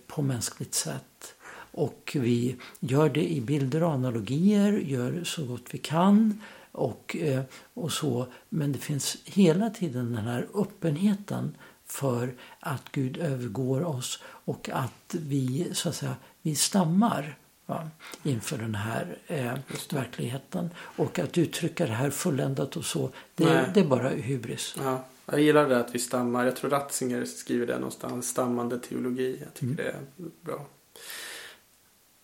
[0.06, 1.34] på mänskligt sätt.
[1.72, 6.40] Och vi gör det i bilder och analogier, gör så gott vi kan
[6.74, 7.42] och, eh,
[7.74, 8.26] och så.
[8.48, 11.56] Men det finns hela tiden den här öppenheten
[11.86, 17.88] för att Gud övergår oss och att vi så att säga, vi stammar va,
[18.22, 19.54] inför den här eh,
[19.90, 20.70] verkligheten.
[20.76, 24.76] Och att uttrycka det här fulländat och så, det, det är bara hybris.
[24.78, 25.04] Ja.
[25.26, 26.44] Jag gillar det att vi stammar.
[26.44, 28.28] Jag tror Ratzinger skriver det någonstans.
[28.28, 29.38] Stammande teologi.
[29.44, 29.76] Jag tycker mm.
[29.76, 30.66] det är bra.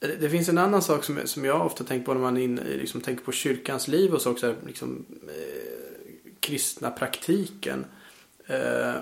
[0.01, 3.01] Det finns en annan sak som, som jag ofta tänker på när man in, liksom,
[3.01, 4.55] tänker på kyrkans liv och så också.
[4.66, 7.84] Liksom, eh, kristna praktiken.
[8.46, 8.94] Eh,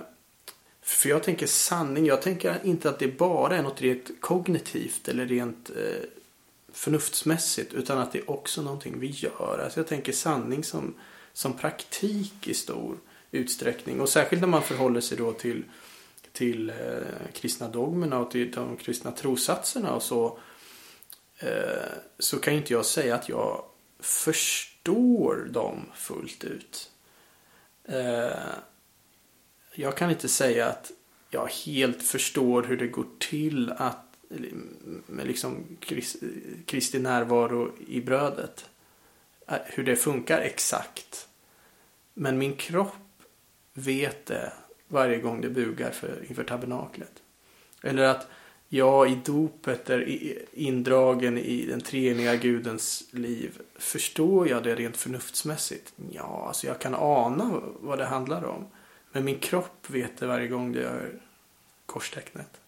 [0.82, 2.06] för jag tänker sanning.
[2.06, 6.02] Jag tänker inte att det bara är något rent kognitivt eller rent eh,
[6.72, 7.74] förnuftsmässigt.
[7.74, 9.60] Utan att det är också någonting vi gör.
[9.64, 10.94] Alltså jag tänker sanning som,
[11.32, 12.98] som praktik i stor
[13.30, 14.00] utsträckning.
[14.00, 15.64] Och särskilt när man förhåller sig då till,
[16.32, 20.38] till eh, kristna dogmerna och till de kristna trossatserna och så.
[21.38, 23.64] Eh, så kan ju inte jag säga att jag
[24.00, 26.90] förstår dem fullt ut.
[27.84, 28.30] Eh,
[29.74, 30.90] jag kan inte säga att
[31.30, 34.04] jag helt förstår hur det går till att
[35.06, 35.76] med liksom
[36.66, 38.70] Kristi närvaro i brödet.
[39.46, 41.28] Eh, hur det funkar exakt.
[42.14, 43.22] Men min kropp
[43.72, 44.52] vet det
[44.88, 47.22] varje gång det bugar för, inför tabernaklet.
[47.82, 48.26] Eller att
[48.68, 50.18] jag i dopet är
[50.52, 53.60] indragen i den treeniga gudens liv.
[53.76, 55.92] Förstår jag det rent förnuftsmässigt?
[56.10, 58.66] Ja, alltså jag kan ana vad det handlar om.
[59.12, 61.20] Men min kropp vet det varje gång det gör
[61.86, 62.60] korstecknet.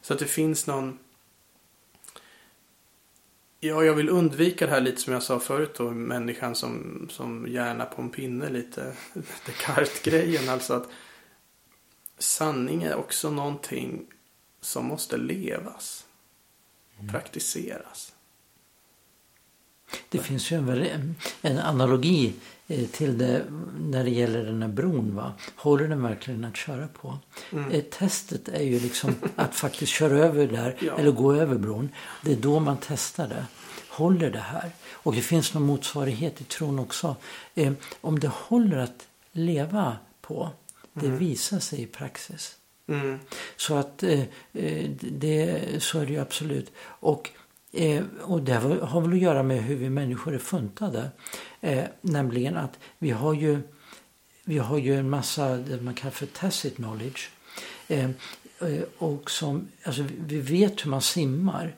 [0.00, 0.98] Så att det finns någon...
[3.60, 5.90] Ja, jag vill undvika det här lite som jag sa förut då.
[5.90, 8.92] Människan som, som hjärna på en pinne lite.
[9.46, 10.48] Descartes-grejen.
[10.48, 10.88] Alltså att
[12.18, 14.06] sanning är också någonting
[14.62, 16.04] som måste levas.
[16.98, 17.12] Mm.
[17.12, 18.12] Praktiseras.
[20.08, 22.34] Det finns ju en, en analogi
[22.72, 23.44] Eh, till det
[23.78, 25.14] när det gäller den här bron.
[25.14, 25.32] Va?
[25.56, 27.18] Håller den verkligen att köra på?
[27.52, 27.70] Mm.
[27.70, 30.98] Eh, testet är ju liksom att faktiskt köra över där ja.
[30.98, 31.88] eller gå över bron.
[32.22, 33.46] Det är då man testar det.
[33.88, 34.70] Håller det här?
[34.90, 37.16] Och det finns någon motsvarighet i tron också.
[37.54, 40.50] Eh, om det håller att leva på,
[40.92, 41.18] det mm.
[41.18, 42.56] visar sig i praxis.
[42.88, 43.18] Mm.
[43.56, 44.20] Så att eh,
[44.52, 46.72] eh det, så är det ju absolut.
[46.78, 47.30] Och
[47.72, 48.52] Eh, och det
[48.82, 51.10] har väl att göra med hur vi människor är funtade.
[51.60, 53.58] Eh, nämligen att vi har ju,
[54.44, 57.30] vi har ju en massa det man kallar för tacit knowledge.
[57.88, 58.04] Eh,
[58.60, 61.74] eh, och som, alltså, vi vet hur man simmar.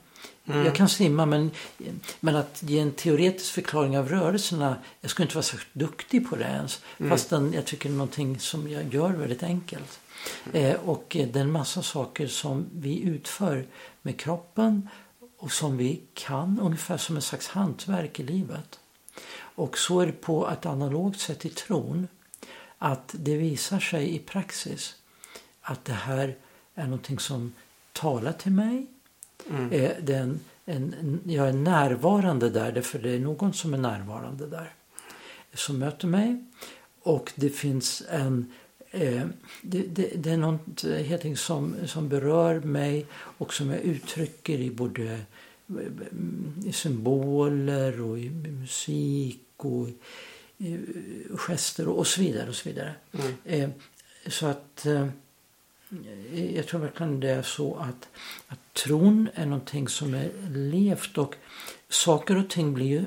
[0.46, 0.64] Mm.
[0.64, 1.50] Jag kan simma men,
[2.20, 6.36] men att ge en teoretisk förklaring av rörelserna, jag skulle inte vara särskilt duktig på
[6.36, 6.82] det ens.
[6.98, 7.10] Mm.
[7.10, 10.00] Fastän jag tycker det är någonting som jag gör väldigt enkelt.
[10.52, 13.66] Eh, och det är en massa saker som vi utför
[14.02, 14.88] med kroppen
[15.38, 18.80] och som vi kan ungefär som ett slags hantverk i livet.
[19.36, 22.08] Och så är det på ett analogt sätt i tron.
[22.78, 24.96] Att det visar sig i praxis
[25.60, 26.36] att det här
[26.74, 27.54] är någonting som
[27.92, 28.86] talar till mig.
[29.50, 29.72] Mm.
[29.72, 34.74] Eh, den, en, jag är närvarande där därför det är någon som är närvarande där.
[35.54, 36.44] Som möter mig.
[37.02, 38.52] Och det finns en
[38.94, 39.28] det,
[39.62, 45.20] det, det, är något som, som berör mig och som jag uttrycker i både
[46.64, 49.88] i symboler och i musik och
[50.58, 50.78] i
[51.36, 52.48] gester och så vidare.
[52.48, 52.94] Och så vidare.
[53.12, 53.32] Mm.
[53.44, 53.70] Eh,
[54.26, 55.08] så att eh,
[56.54, 58.08] jag tror verkligen det är så att,
[58.48, 61.34] att tron är någonting som är levt och
[61.88, 63.04] saker och ting blir ju,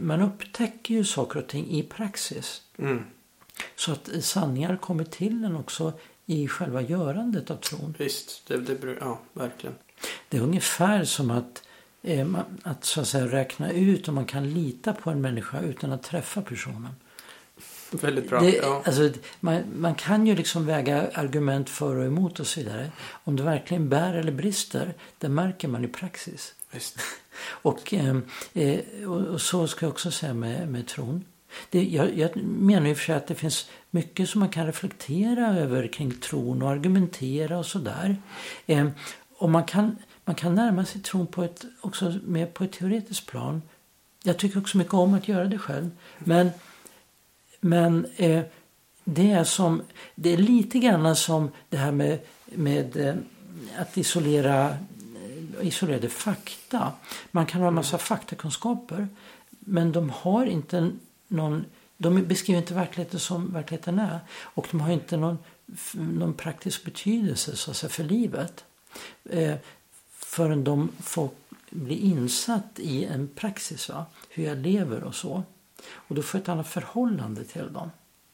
[0.00, 2.62] man upptäcker ju saker och ting i praxis.
[2.78, 3.04] Mm.
[3.76, 5.92] Så att sanningar kommer till en också
[6.26, 7.94] i själva görandet av tron.
[7.98, 9.76] Visst, det, det, ja, verkligen.
[10.28, 11.62] Det är ungefär som att,
[12.02, 12.28] eh,
[12.62, 16.02] att, så att säga, räkna ut om man kan lita på en människa utan att
[16.02, 16.94] träffa personen.
[17.90, 18.40] Väldigt bra.
[18.40, 18.82] Det, ja.
[18.86, 22.92] alltså, man, man kan ju liksom väga argument för och emot och så vidare.
[23.24, 26.54] Om det verkligen bär eller brister, det märker man i praxis.
[27.42, 28.16] och, eh,
[28.52, 31.24] eh, och, och, så ska jag också säga med, med tron.
[31.70, 35.46] Det, jag, jag menar ju för sig att det finns mycket som man kan reflektera
[35.46, 38.16] över kring tron och argumentera och sådär.
[38.66, 38.88] Eh,
[39.38, 43.26] och man kan, man kan närma sig tron på ett, också mer på ett teoretiskt
[43.26, 43.62] plan.
[44.22, 45.90] Jag tycker också mycket om att göra det själv.
[46.18, 46.50] Men,
[47.60, 48.42] men eh,
[49.04, 49.82] det, är som,
[50.14, 53.14] det är lite grann som det här med, med eh,
[53.78, 56.92] att isolera eh, isolerade fakta.
[57.30, 59.08] Man kan ha en massa faktakunskaper
[59.60, 60.90] men de har inte
[61.30, 61.64] någon,
[61.96, 64.20] de beskriver inte verkligheten som verkligheten är.
[64.30, 65.38] Och de har inte någon,
[65.92, 68.64] någon praktisk betydelse så att säga, för livet.
[69.24, 69.54] Eh,
[70.10, 71.28] förrän de får
[71.70, 74.06] bli insatt i en praxis, va?
[74.28, 75.42] hur jag lever och så.
[75.92, 77.90] Och då får jag ett annat förhållande till dem.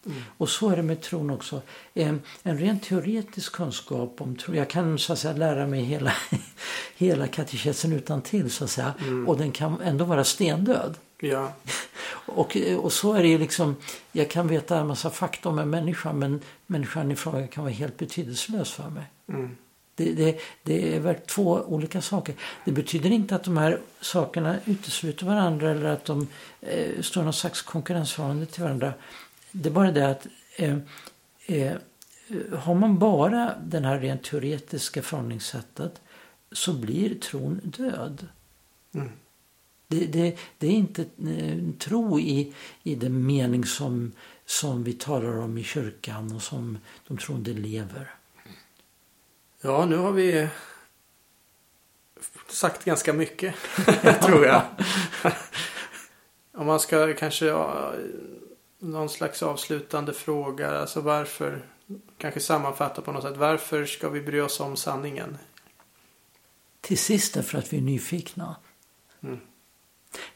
[0.07, 0.23] Mm.
[0.37, 1.63] Och så är det med tron också.
[1.95, 4.55] En, en rent teoretisk kunskap om tro.
[4.55, 6.13] Jag kan så att säga lära mig hela,
[6.97, 8.95] hela katekesen utan till så att säga.
[9.01, 9.29] Mm.
[9.29, 10.95] Och den kan ändå vara stendöd.
[11.21, 11.53] Ja.
[12.29, 13.77] Och, och så är det ju liksom,
[14.13, 17.75] jag kan veta en massa fakta om en människa men människan i fråga kan vara
[17.75, 19.05] helt betydelselös för mig.
[19.29, 19.57] Mm.
[19.95, 22.35] Det, det, det, är väl två olika saker.
[22.65, 26.29] Det betyder inte att de här sakerna utesluter varandra eller att de
[26.61, 28.95] eh, står någon slags konkurrensförhållande till varandra.
[29.53, 30.77] Det är bara det att eh,
[31.47, 31.77] eh,
[32.59, 36.01] har man bara det här rent teoretiska förhållningssättet
[36.53, 38.27] så blir tron död.
[38.95, 39.11] Mm.
[39.89, 44.13] Det, det, det, är inte eh, tro i, i den mening som,
[44.47, 46.79] som vi talar om i kyrkan och som
[47.09, 48.15] de troende lever.
[49.61, 50.49] Ja, nu har vi
[52.49, 53.55] sagt ganska mycket,
[54.23, 54.63] tror jag.
[56.53, 57.53] Om man ska kanske
[58.79, 60.81] någon slags avslutande fråga.
[60.81, 61.67] Alltså varför,
[62.19, 63.37] kanske sammanfatta på något sätt.
[63.37, 65.39] Varför ska vi bry oss om sanningen?
[66.81, 68.57] Till sist därför att vi är nyfikna.
[69.23, 69.41] Mm.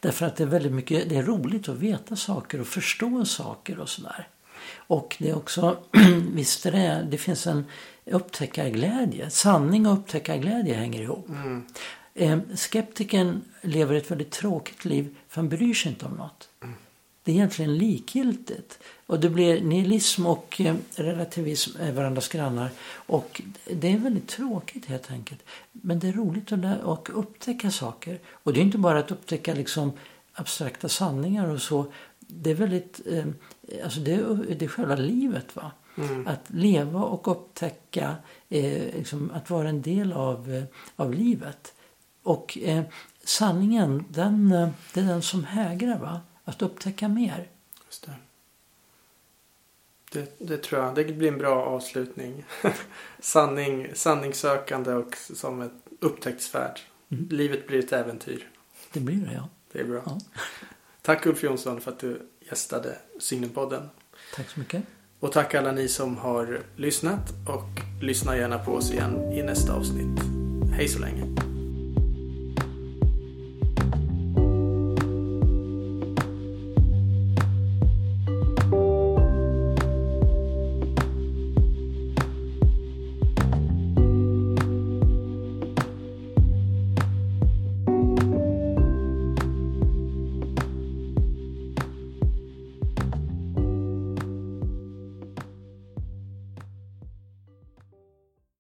[0.01, 3.79] Därför att det är väldigt mycket, det är roligt att veta saker och förstå saker
[3.79, 4.29] och sådär.
[4.77, 5.79] Och det är också,
[6.33, 7.64] visst är det, det finns en
[8.05, 9.31] upptäckarglädje.
[9.31, 11.29] Sanning och upptäckarglädje hänger ihop.
[11.29, 11.66] Mm.
[12.14, 16.49] Eh, skeptiken lever ett väldigt tråkigt liv för han bryr sig inte om något.
[16.62, 16.75] Mm.
[17.31, 18.78] Det är egentligen likgiltigt.
[19.07, 22.70] Och det blir nihilism och eh, relativism är varandras grannar.
[22.93, 25.41] Och det är väldigt tråkigt helt enkelt.
[25.72, 28.18] Men det är roligt att, upptäcka saker.
[28.33, 29.93] Och det är inte bara att upptäcka liksom
[30.33, 31.93] abstrakta sanningar och så.
[32.18, 33.24] Det är väldigt, eh,
[33.85, 35.70] alltså det är, det är själva livet va.
[35.99, 36.26] Mm.
[36.26, 38.16] Att leva och upptäcka,
[38.49, 40.64] eh, liksom, att vara en del av, eh,
[40.97, 41.74] av livet.
[42.22, 42.83] Och eh,
[43.24, 46.20] sanningen, den, eh, det är den som hägrar va.
[46.51, 47.48] Att upptäcka mer.
[47.86, 48.14] Just det.
[50.12, 50.94] Det, det tror jag.
[50.94, 52.44] Det blir en bra avslutning.
[53.18, 56.80] Sanning, sanningssökande och som ett upptäcktsfärd.
[57.09, 57.28] Mm.
[57.30, 58.48] Livet blir ett äventyr.
[58.92, 59.48] Det blir det ja.
[59.72, 60.03] Det är bra.
[60.07, 60.20] Ja.
[61.03, 63.90] Tack Ulf Jonsson för att du gästade Signumpodden.
[64.34, 64.82] Tack så mycket.
[65.20, 69.74] Och tack alla ni som har lyssnat och lyssna gärna på oss igen i nästa
[69.74, 70.20] avsnitt.
[70.72, 71.49] Hej så länge.